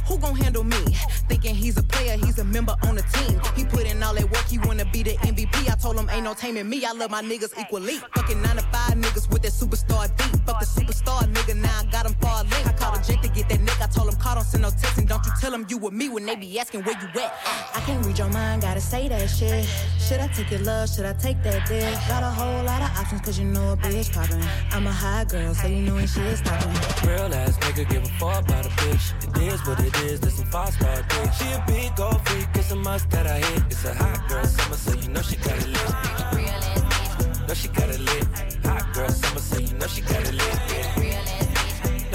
Who 0.07 0.17
gon' 0.17 0.35
handle 0.35 0.63
me? 0.63 0.81
Thinking 1.29 1.53
he's 1.53 1.77
a 1.77 1.83
player, 1.83 2.17
he's 2.17 2.39
a 2.39 2.43
member 2.43 2.75
on 2.81 2.95
the 2.95 3.03
team. 3.13 3.39
He 3.55 3.63
put 3.63 3.85
in 3.85 4.01
all 4.01 4.15
that 4.15 4.23
work, 4.23 4.47
he 4.47 4.57
wanna 4.57 4.85
be 4.85 5.03
the 5.03 5.13
MVP. 5.21 5.69
I 5.69 5.75
told 5.75 5.99
him 5.99 6.09
ain't 6.09 6.23
no 6.23 6.33
taming 6.33 6.67
me. 6.67 6.83
I 6.83 6.93
love 6.93 7.11
my 7.11 7.21
niggas 7.21 7.53
equally. 7.61 7.97
Fucking 8.15 8.41
nine 8.41 8.55
to 8.55 8.63
five 8.73 8.95
niggas 8.97 9.31
with 9.31 9.43
that 9.43 9.51
superstar 9.51 10.09
deep. 10.17 10.41
Fuck 10.47 10.61
the 10.61 10.65
superstar 10.65 11.31
nigga, 11.31 11.55
now 11.57 11.77
I 11.79 11.85
got 11.91 12.07
him 12.07 12.15
far 12.15 12.43
link. 12.45 12.78
I 12.99 13.01
called 13.01 13.17
a 13.17 13.21
Jake 13.21 13.21
to 13.21 13.29
get 13.29 13.49
that 13.49 13.59
nigga. 13.59 13.83
I 13.83 13.87
told 13.87 14.09
him 14.09 14.19
call, 14.19 14.35
don't 14.35 14.43
send 14.43 14.63
no 14.63 14.69
text, 14.69 14.97
and 14.97 15.07
don't 15.07 15.25
you 15.25 15.31
tell 15.39 15.53
him 15.53 15.65
you 15.69 15.77
with 15.77 15.93
me 15.93 16.09
when 16.09 16.25
they 16.25 16.35
be 16.35 16.59
asking 16.59 16.83
where 16.83 16.95
you 16.99 17.07
at. 17.21 17.33
I 17.75 17.79
can't 17.85 18.05
read 18.05 18.17
your 18.17 18.29
mind, 18.29 18.61
gotta 18.61 18.81
say 18.81 19.07
that 19.07 19.27
shit. 19.29 19.65
Should 19.99 20.19
I 20.19 20.27
take 20.27 20.51
your 20.51 20.61
love? 20.61 20.89
Should 20.89 21.05
I 21.05 21.13
take 21.13 21.41
that 21.43 21.67
dick? 21.67 21.93
Got 22.07 22.23
a 22.23 22.29
whole 22.29 22.63
lot 22.63 22.81
of 22.81 22.97
options, 22.97 23.21
cause 23.21 23.39
you 23.39 23.45
know 23.45 23.73
a 23.73 23.77
bitch 23.77 24.13
poppin'. 24.13 24.43
I'm 24.71 24.87
a 24.87 24.91
high 24.91 25.23
girl, 25.25 25.53
so 25.53 25.67
you 25.67 25.81
know 25.81 25.95
when 25.95 26.07
shit 26.07 26.37
stoppin'. 26.37 27.07
Real 27.07 27.33
ass 27.33 27.57
nigga 27.59 27.89
give 27.89 28.03
a 28.03 28.09
fuck 28.19 28.43
about 28.43 28.65
a 28.65 28.69
bitch. 28.69 29.37
It 29.37 29.53
is 29.53 29.65
what 29.65 29.79
it 29.79 29.95
is, 30.03 30.19
this 30.19 30.35
some 30.35 30.45
five 30.47 30.73
star 30.73 30.95
dick. 30.95 31.33
She 31.33 31.45
a 31.51 31.63
big 31.67 31.95
gold 31.95 32.21
freak, 32.27 32.47
it's 32.55 32.71
a 32.71 32.75
must 32.75 33.09
that 33.11 33.27
I 33.27 33.39
hit. 33.39 33.63
It's 33.69 33.85
a 33.85 33.93
hot 33.93 34.27
girl 34.27 34.45
summer, 34.45 34.75
so 34.75 34.93
you 34.93 35.09
know 35.09 35.21
she 35.21 35.37
got 35.37 35.57
it 35.57 35.67
lit. 35.67 37.47
Know 37.47 37.53
she 37.53 37.67
got 37.69 37.89
it 37.89 37.99
lit. 37.99 38.27
Hot 38.65 38.93
girl 38.93 39.09
summer, 39.09 39.39
so 39.39 39.57
you 39.59 39.73
know 39.73 39.87
she 39.87 40.01
got 40.01 40.21
it 40.21 40.33
lit. 40.33 40.59
Yeah. 40.97 41.38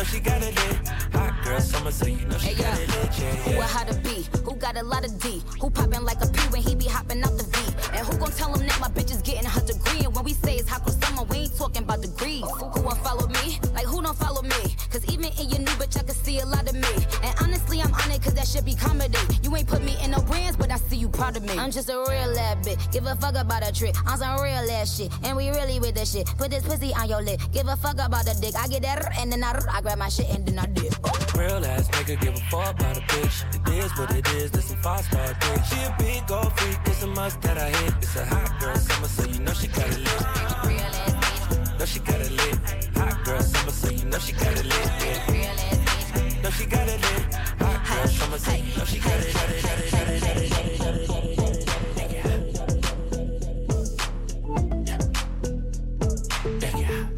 Know 0.05 0.11
she 0.11 0.21
got 0.21 0.43
it 0.43 0.55
lit. 0.55 0.89
Hot 1.15 1.33
girl 1.45 1.61
summer, 1.61 1.91
so 1.91 2.05
you 2.07 2.27
know 2.27 2.37
she 2.37 2.49
Hey, 2.49 2.55
got 2.63 2.77
yeah. 2.77 2.85
it 2.85 2.89
lit. 2.91 3.19
Yeah, 3.19 3.35
Who 3.37 3.51
a 3.53 3.55
yeah. 3.55 3.67
how 3.67 3.85
to 3.85 3.95
be? 4.01 4.27
Who 4.45 4.55
got 4.57 4.77
a 4.77 4.83
lot 4.83 5.03
of 5.03 5.19
D? 5.19 5.43
Who 5.63 5.71
poppin' 5.71 6.05
like 6.05 6.23
a 6.23 6.27
P 6.29 6.41
when 6.53 6.61
he 6.61 6.75
be 6.75 6.85
hopping 6.85 7.23
out 7.23 7.33
the 7.39 7.45
V? 7.45 7.54
And 7.95 8.07
who 8.07 8.19
gon' 8.19 8.33
tell 8.33 8.53
him 8.53 8.67
that 8.67 8.81
my 8.81 8.89
bitch 8.89 9.11
is 9.13 9.23
getting 9.23 9.49
her 9.49 9.61
degree? 9.61 10.05
And 10.05 10.15
when 10.15 10.25
we 10.25 10.35
say 10.35 10.57
it's 10.57 10.69
hot 10.69 10.85
girl 10.85 10.95
summer, 10.95 11.23
we 11.25 11.47
ain't 11.47 11.57
talking 11.57 11.83
about 11.83 12.03
degrees. 12.03 12.43
Who 12.43 12.83
won't 12.83 12.99
follow 12.99 13.29
me? 13.29 13.61
Like 13.73 13.87
who 13.87 14.03
don't 14.03 14.17
follow 14.17 14.43
me? 14.43 14.63
Cause 14.91 15.05
even 15.13 15.31
in 15.39 15.51
your 15.51 15.61
new 15.61 15.75
bitch, 15.79 15.97
I 15.97 16.03
can 16.03 16.15
see 16.15 16.41
a 16.41 16.47
lot 16.47 16.69
of 16.69 16.75
me. 16.75 16.95
And 17.23 17.35
honestly, 17.41 17.81
I'm 17.81 17.95
on 17.95 18.11
it 18.11 18.23
cause 18.23 18.35
that 18.35 18.49
should 18.49 18.65
be 18.65 18.75
comedy. 18.75 19.19
You 19.43 19.55
ain't 19.57 19.69
put 19.69 19.83
me 19.83 19.97
in 20.03 20.11
no 20.11 20.21
brands, 20.23 20.57
but 20.57 20.71
I 20.73 20.77
see 20.77 20.97
you 20.97 21.09
proud 21.09 21.37
of 21.37 21.45
me. 21.45 21.57
I'm 21.57 21.71
just 21.71 21.89
a 21.89 21.97
real 21.97 22.39
ass 22.39 22.67
bitch. 22.67 22.93
Give 22.93 23.07
a 23.07 23.15
fuck 23.17 23.37
about 23.37 23.67
a 23.69 23.73
trick. 23.73 23.95
I'm 24.07 24.19
some 24.19 24.41
real 24.41 24.71
ass 24.71 24.97
shit. 24.97 25.13
And 25.23 25.37
we 25.37 25.51
really 25.51 25.79
with 25.79 25.95
the 25.95 26.05
shit. 26.05 26.27
Put 26.37 26.51
this 26.51 26.65
pussy 26.65 26.93
on 26.95 27.09
your 27.09 27.23
lip. 27.23 27.41
Give 27.53 27.69
a 27.69 27.77
fuck 27.77 27.95
about 27.95 28.25
the 28.25 28.37
dick. 28.41 28.57
I 28.57 28.67
get 28.67 28.83
that 28.83 29.17
and 29.19 29.31
then 29.31 29.45
I, 29.45 29.59
I 29.73 29.81
grab 29.81 29.99
my 29.99 30.09
shit 30.09 30.29
and 30.31 30.45
then 30.47 30.59
I 30.59 30.67
dip. 30.67 30.95
Real 31.37 31.65
ass 31.65 31.89
nigga 31.91 32.21
give 32.21 32.35
a 32.35 32.41
fuck 32.51 32.75
about 32.75 32.97
a 32.97 33.01
bitch. 33.01 33.45
It 33.55 33.85
is 33.85 33.91
what 33.99 34.11
it 34.11 34.27
is, 34.35 34.51
this 34.51 34.67
some 34.67 34.79
five 34.79 35.05
star 35.05 35.27
dick. 35.41 35.65
She 35.65 35.77
a 35.83 35.95
big 35.99 36.27
gold 36.27 36.53
freak, 36.59 36.79
it's 36.87 37.03
a 37.03 37.07
must 37.07 37.41
that 37.43 37.59
I 37.59 37.71
hit 37.71 37.84
lit. 37.85 37.95
It's 38.01 38.17
a 38.17 38.25
hot 38.25 38.61
girl 38.61 38.77
summer, 38.77 39.09
so 39.09 39.25
you 39.27 39.41
know 39.41 39.53
she 39.53 39.69
got 39.69 39.89
it 39.89 39.99
lit. 39.99 40.21
Know 41.79 41.87
she 41.87 41.99
got 42.01 42.21
it 42.21 42.31
lit. 42.31 42.59
Hot 42.97 43.25
girl 43.25 43.41
summer, 43.41 43.71
so 43.71 43.91
you 43.91 44.05
know 44.05 44.19
she 44.19 44.33
got 44.33 44.53
it 44.53 44.65
lit. 44.65 44.91
Yeah. 45.29 46.43
Know 46.43 46.51
she 46.51 46.67
got 46.67 46.89
it 46.89 47.01
lit. 47.01 47.35
Hot 47.61 47.87
girl 47.87 48.07
summer, 48.09 48.39
so 48.39 48.53
you 48.53 48.79
know 48.79 48.85
she 48.85 48.99
got 48.99 49.21
it, 49.21 49.35
got 49.35 49.49
got 50.79 50.97
it. 50.97 51.14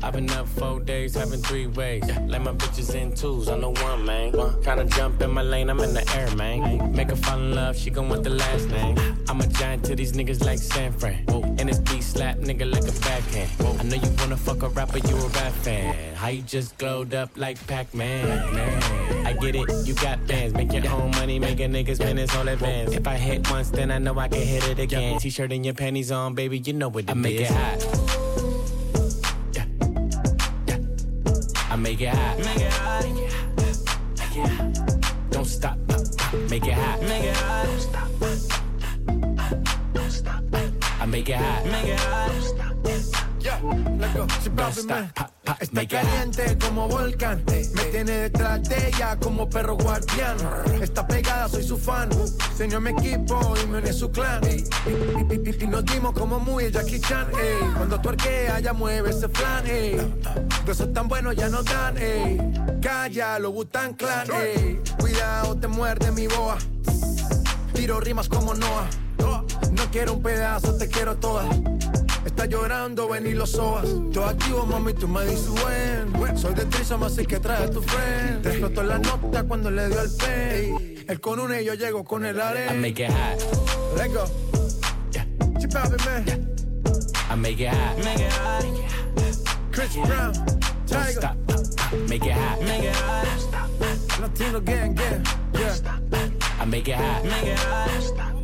I've 0.07 0.13
been 0.13 0.31
up 0.31 0.47
four 0.47 0.79
days, 0.79 1.17
having 1.17 1.43
three 1.43 1.67
ways. 1.67 2.05
Like 2.29 2.41
my 2.41 2.53
bitches 2.53 2.95
in 2.95 3.13
twos, 3.13 3.49
I 3.49 3.59
know 3.59 3.73
one, 3.73 4.05
man. 4.05 4.31
Tryna 4.31 4.89
jump 4.95 5.21
in 5.21 5.33
my 5.33 5.43
lane, 5.43 5.69
I'm 5.69 5.81
in 5.81 5.95
the 5.95 6.09
air, 6.15 6.33
man. 6.37 6.93
Make 6.93 7.11
her 7.11 7.17
fall 7.17 7.41
in 7.41 7.57
love, 7.57 7.77
she 7.77 7.91
gon' 7.91 8.09
want 8.09 8.23
the 8.23 8.31
last 8.31 8.69
name. 8.69 8.97
I'm 9.29 9.41
a 9.41 9.47
giant 9.49 9.85
to 9.87 9.97
these 9.97 10.13
niggas 10.13 10.45
like 10.45 10.61
San 10.61 10.93
Fran. 10.93 11.25
And 11.59 11.69
this 11.69 11.81
beat 11.81 12.05
slap 12.05 12.37
nigga 12.37 12.73
like 12.73 12.87
a 12.87 12.93
backhand. 13.01 13.51
I 13.81 13.83
know 13.83 13.97
you 13.97 14.09
wanna 14.21 14.37
fuck 14.37 14.63
a 14.63 14.69
rapper, 14.69 14.99
you 14.99 15.17
a 15.17 15.27
rap 15.27 15.53
fan. 15.65 16.15
How 16.15 16.29
you 16.29 16.43
just 16.43 16.79
glowed 16.79 17.13
up 17.13 17.31
like 17.35 17.59
Pac-Man. 17.67 19.27
I 19.27 19.33
get 19.33 19.57
it, 19.57 19.69
you 19.89 19.95
got 19.95 20.25
bands. 20.29 20.55
Make 20.55 20.73
your 20.73 20.89
own 20.89 21.11
money, 21.11 21.41
make 21.41 21.59
a 21.59 21.65
nigga 21.65 21.97
spend 21.97 22.21
his 22.21 22.31
whole 22.31 22.47
advance. 22.47 22.93
If 22.93 23.09
I 23.09 23.17
hit 23.17 23.51
once, 23.51 23.71
then 23.71 23.91
I 23.91 23.99
know 23.99 24.17
I 24.17 24.29
can 24.29 24.41
hit 24.41 24.69
it 24.69 24.79
again. 24.79 25.19
T-shirt 25.19 25.51
and 25.51 25.65
your 25.65 25.75
panties 25.75 26.13
on, 26.13 26.37
baby, 26.37 26.59
you 26.61 26.75
know 26.75 26.91
what 26.91 27.05
it 27.05 27.11
I 27.11 27.15
make 27.15 27.41
it 27.41 27.51
hot. 27.51 28.26
Make 31.97 32.09
it 32.09 32.15
hot. 32.15 32.39
Make 32.39 32.61
it 32.61 32.73
hot. 32.73 33.05
Make 34.19 34.37
it 34.37 34.49
hot. 34.49 35.31
Don't 35.31 35.45
stop. 35.47 35.79
Make 36.51 36.67
it 36.67 36.75
hot. 36.75 37.01
Make 37.01 37.25
it 37.25 37.37
hot. 37.37 37.67
Don't 37.67 37.81
stop. 37.81 38.09
Don't 39.95 40.11
stop. 40.11 40.45
I 41.01 41.07
make 41.07 41.29
it 41.31 41.37
hot. 41.37 41.65
Make 41.65 41.87
it 41.87 42.01
hot. 42.01 42.36
Pop, 43.61 44.31
está 45.61 45.87
caliente 45.87 46.59
como 46.61 46.89
volcán. 46.89 47.43
Me 47.47 47.85
tiene 47.85 48.13
detrás 48.13 48.63
de 48.69 48.89
ella 48.89 49.17
como 49.19 49.49
perro 49.49 49.77
guardián. 49.77 50.37
Está 50.81 51.07
pegada, 51.07 51.49
soy 51.49 51.63
su 51.63 51.79
fan. 51.79 52.11
Se 52.57 52.65
unió 52.65 52.79
a 52.79 52.81
mi 52.81 52.91
equipo 52.91 53.55
y 53.63 53.67
me 53.67 53.79
uní 53.79 53.89
a 53.89 53.93
su 53.93 54.11
clan. 54.11 54.43
Y, 54.45 55.67
nos 55.67 55.85
dimos 55.85 56.13
como 56.13 56.39
muy 56.39 56.71
Jackie 56.71 57.01
Chan. 57.01 57.29
ey. 57.41 57.71
Cuando 57.77 58.01
tuerquea, 58.01 58.61
ya 58.61 58.73
mueve 58.73 59.11
ese 59.11 59.29
flan. 59.29 59.67
ey. 59.67 59.97
De 60.65 60.73
esos 60.73 60.93
tan 60.93 61.09
buenos 61.09 61.37
ya 61.37 61.49
no 61.49 61.63
dan. 61.63 61.97
ey. 61.99 62.39
Calla, 62.83 63.39
lo 63.39 63.53
Butan 63.53 63.95
Clan. 63.95 64.29
ey. 64.33 64.81
Cuidado, 64.99 65.57
te 65.57 65.69
muerde 65.69 66.11
mi 66.13 66.27
boa. 66.27 66.59
Tiro 67.73 68.01
rimas 68.01 68.29
como 68.29 68.55
Noah. 68.55 68.89
No 69.73 69.91
quiero 69.91 70.15
un 70.15 70.23
pedazo, 70.23 70.77
te 70.77 70.89
quiero 70.89 71.17
toda. 71.17 71.45
Está 72.25 72.47
llorando, 72.47 73.09
ven 73.09 73.27
y 73.27 73.33
lo 73.35 73.47
sobas. 73.47 73.89
Yo 74.11 74.25
activo, 74.25 74.67
mami, 74.67 74.93
tú 74.95 75.09
me 75.09 75.25
dices 75.25 75.49
buen. 75.49 76.37
Soy 76.37 76.55
de 76.55 76.65
Trisom, 76.67 77.03
así 77.05 77.25
que 77.25 77.39
trae 77.39 77.65
a 77.65 77.71
tu 77.71 77.81
friend. 77.81 78.43
Te 78.43 78.51
explotó 78.51 78.83
la 78.83 78.99
nota 78.99 79.45
cuando 79.45 79.71
le 79.71 79.89
dio 79.89 80.01
el 80.03 80.11
pen. 80.11 81.05
Él 81.09 81.21
con 81.21 81.39
una 81.41 81.61
y 81.61 81.65
yo 81.65 81.75
llego 81.75 82.05
con 82.05 82.25
el 82.25 82.37
I 82.37 82.41
arena. 82.41 82.73
make 82.75 83.05
it 83.05 83.11
hot. 83.11 83.97
Let's 83.97 84.13
go. 84.13 84.25
Chip 85.59 85.75
out, 85.77 86.05
man. 86.05 86.55
I 87.31 87.35
make 87.37 87.61
it 87.61 87.69
hot. 87.69 87.97
Make 88.05 88.21
it 88.21 88.33
hot. 88.33 88.65
Chris 89.73 89.95
Brown. 89.97 90.33
Don't 90.33 90.87
Tiger. 90.87 91.21
stop. 91.21 91.37
Make 92.09 92.27
it 92.27 92.33
hot. 92.33 92.61
Make 92.61 92.85
it 92.85 92.97
hot. 92.97 94.21
Latino 94.21 94.61
gang, 94.61 94.95
gang. 94.95 95.25
Yeah. 95.55 95.75
I 96.61 96.65
make 96.65 96.89
it 96.89 96.97
hot. 96.97 97.25
Make 97.25 97.47
it 97.47 97.59
hot. 97.59 98.36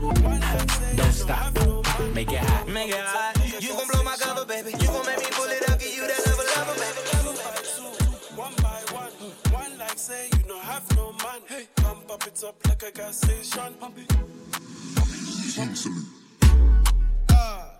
Don't 0.00 1.12
stop. 1.12 1.54
Make 2.14 2.30
it 2.30 2.38
hot. 2.38 2.68
Make 2.68 2.90
it 2.90 2.96
hot. 3.00 3.62
You 3.62 3.70
gon' 3.70 3.88
blow 3.88 4.02
my 4.02 4.16
cover, 4.16 4.44
baby. 4.44 4.70
You 4.72 4.86
gon' 4.86 5.06
make 5.06 5.18
me 5.18 5.26
pull 5.32 5.46
it 5.46 5.68
out, 5.70 5.78
give 5.80 5.94
you 5.94 6.06
that 6.06 6.26
level 6.26 6.44
level, 6.54 6.74
baby. 6.74 7.00
One 8.36 8.52
by 8.62 8.82
one, 8.92 9.12
one 9.52 9.78
like 9.78 9.98
say 9.98 10.28
you 10.32 10.44
don't 10.46 10.62
have 10.62 10.84
no 10.96 11.12
man. 11.12 11.40
Hey, 11.48 11.66
pump 11.76 12.10
up 12.10 12.26
it 12.26 12.44
up 12.44 12.56
like 12.68 12.82
a 12.82 12.90
gas 12.90 13.16
station. 13.22 13.74
Pump 13.80 13.96
it. 13.96 14.12
Ah, 17.30 17.70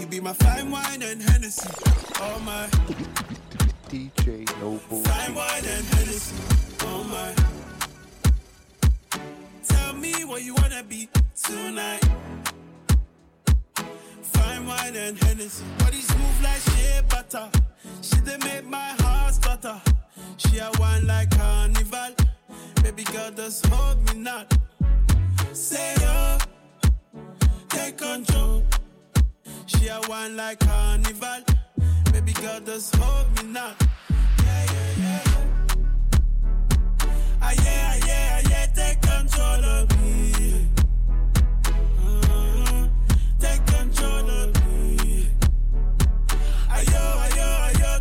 you 0.00 0.06
be 0.06 0.18
my 0.18 0.32
fine 0.32 0.68
wine 0.70 1.02
and 1.02 1.22
Hennessy. 1.22 1.70
Oh 2.16 2.40
my, 2.40 2.66
DJ 3.88 4.44
Nobul. 4.58 5.06
fine 5.06 5.34
wine 5.36 5.64
and 5.64 5.84
Hennessy. 5.94 6.34
Oh 6.80 7.04
my. 7.04 7.71
What 10.32 10.44
you 10.44 10.54
wanna 10.54 10.82
be 10.82 11.10
tonight. 11.44 12.00
Fine 14.32 14.66
wine 14.66 14.96
and 14.96 15.22
Hennessy. 15.22 15.62
Body 15.76 16.00
smooth 16.00 16.42
like 16.42 16.62
shea 16.70 17.02
butter. 17.06 17.50
She 18.00 18.16
they 18.20 18.38
make 18.38 18.64
my 18.64 18.94
heart 19.00 19.34
stutter. 19.34 19.78
She 20.38 20.56
a 20.56 20.70
wine 20.78 21.06
like 21.06 21.30
carnival. 21.36 22.14
Baby 22.82 23.04
girl, 23.12 23.30
just 23.36 23.66
hold 23.66 23.98
me 24.08 24.20
not. 24.22 24.50
Say 25.52 25.96
yo, 26.00 26.38
take 27.68 27.98
control. 27.98 28.64
She 29.66 29.88
a 29.88 30.00
wine 30.08 30.34
like 30.34 30.60
carnival. 30.60 31.42
Baby 32.10 32.32
girl, 32.32 32.58
just 32.64 32.96
hold 32.96 33.26
me 33.36 33.52
not. 33.52 33.74
Yeah, 34.46 34.64
yeah, 34.72 34.92
yeah. 34.98 35.24
Ah, 37.42 37.52
yeah, 37.64 37.92
ah, 37.92 38.06
yeah, 38.06 38.28
ah, 38.31 38.31
control 39.22 39.64
of 39.64 40.02
me. 40.02 40.66
Uh-huh. 41.64 42.88
Take 43.38 43.64
control 43.66 44.30
of 44.30 44.66
me. 44.66 45.28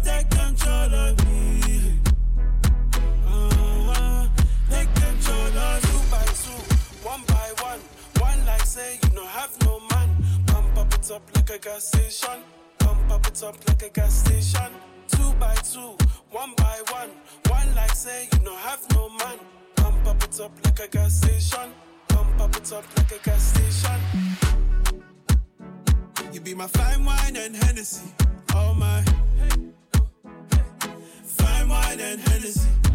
Take 0.04 0.30
control 0.32 0.94
of 0.94 1.26
me. 1.28 2.00
Uh-huh. 3.28 4.28
Take 4.72 4.94
control 4.96 5.58
of 5.58 5.82
two 5.84 6.02
by 6.10 6.26
two, 6.42 6.62
one 7.08 7.24
by 7.28 7.50
one. 7.62 7.82
One 8.18 8.46
like 8.48 8.66
say 8.66 9.00
you 9.14 9.22
have 9.22 9.56
no 9.64 9.80
man. 9.92 10.10
Pump 10.48 10.76
up 10.76 10.94
it 10.96 11.12
up 11.12 11.22
like 11.36 11.50
a 11.52 11.60
gas 11.60 11.84
station. 11.86 12.42
Pump 12.80 13.12
up 13.12 13.28
it 13.28 13.44
up 13.44 13.58
like 13.68 13.84
a 13.84 13.90
gas 13.90 14.14
station. 14.26 14.72
Two 15.08 15.34
by 15.40 15.54
two, 15.56 15.96
one 16.32 16.54
by 16.58 16.82
one. 16.90 17.12
One 17.48 17.76
like 17.76 17.94
say 17.94 18.28
you 18.34 18.40
don't 18.40 18.58
have 18.58 18.82
no 18.96 19.10
man 19.10 19.38
pump 20.04 20.24
it 20.24 20.40
up 20.40 20.52
like 20.66 20.80
a 20.80 20.88
gas 20.88 21.14
station. 21.14 21.72
Come 22.10 22.34
pump 22.38 22.58
it 22.58 22.72
up 22.74 22.84
like 22.98 23.12
a 23.12 23.20
gas 23.24 23.42
station. 23.54 24.00
You 26.34 26.42
be 26.42 26.54
my 26.54 26.68
fine 26.68 27.04
wine 27.04 27.36
and 27.36 27.56
Hennessy, 27.56 28.14
oh 28.56 28.74
my. 28.74 29.04
Fine 31.24 31.70
wine 31.70 32.00
and 32.00 32.20
Hennessy. 32.20 32.91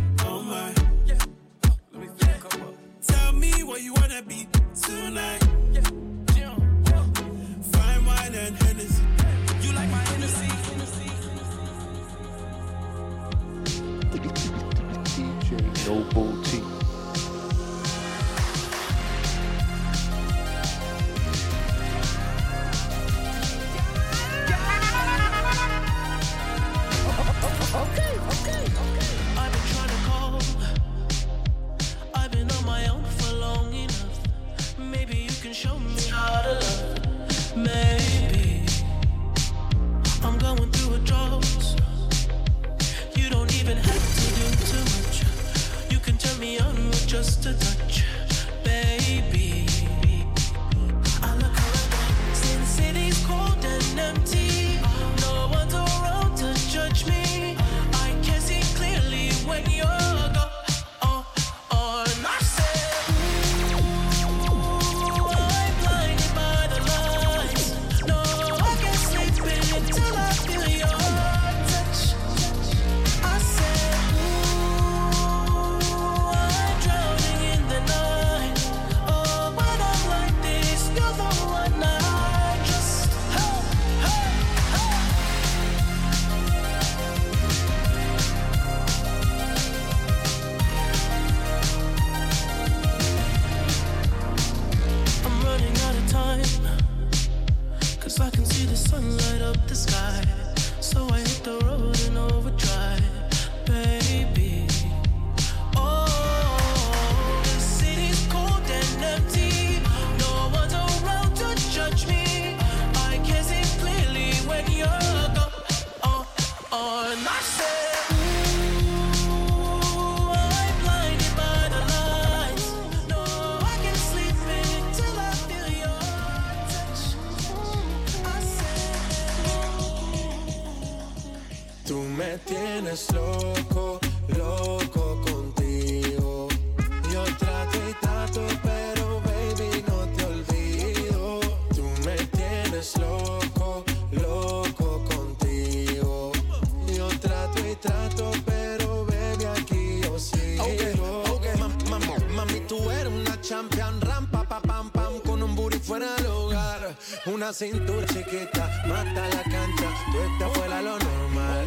Una 157.26 157.52
cintura 157.52 158.06
chiquita, 158.06 158.70
mata 158.86 159.28
la 159.28 159.42
cancha. 159.42 159.88
Tú 160.12 160.18
estás 160.20 160.52
fuera 160.56 160.80
lo 160.80 160.96
normal. 160.96 161.66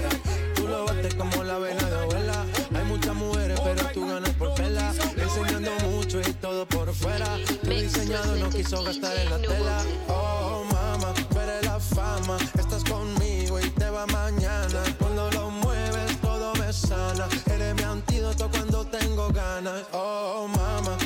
Tú 0.55 0.67
lo 0.69 0.85
bates 0.85 1.13
como 1.15 1.43
la 1.43 1.59
vena 1.59 1.83
de 1.83 1.99
abuela. 1.99 2.45
Hay 2.73 2.85
muchas 2.85 3.13
mujeres, 3.13 3.59
pero 3.61 3.85
tú 3.93 4.07
ganas 4.07 4.29
por 4.35 4.53
pela. 4.55 4.93
Enseñando 5.17 5.71
mucho 5.89 6.21
y 6.21 6.33
todo 6.35 6.65
por 6.65 6.93
fuera. 6.93 7.25
Tu 7.61 7.69
diseñado 7.71 8.37
no 8.37 8.49
quiso 8.49 8.81
gastar 8.83 9.17
en 9.17 9.29
la 9.29 9.37
tela. 9.37 9.83
Oh, 10.07 10.63
mama, 10.71 11.13
veré 11.35 11.61
la 11.63 11.77
fama. 11.77 12.37
Estás 12.57 12.85
conmigo 12.85 13.59
y 13.59 13.69
te 13.71 13.89
va 13.89 14.05
mañana. 14.07 14.81
Cuando 14.97 15.29
lo 15.31 15.49
mueves, 15.49 16.21
todo 16.21 16.53
me 16.55 16.71
sana. 16.71 17.27
Eres 17.53 17.75
mi 17.75 17.83
antídoto 17.83 18.49
cuando 18.49 18.85
tengo 18.85 19.27
ganas. 19.33 19.83
Oh, 19.91 20.47
mama 20.47 20.97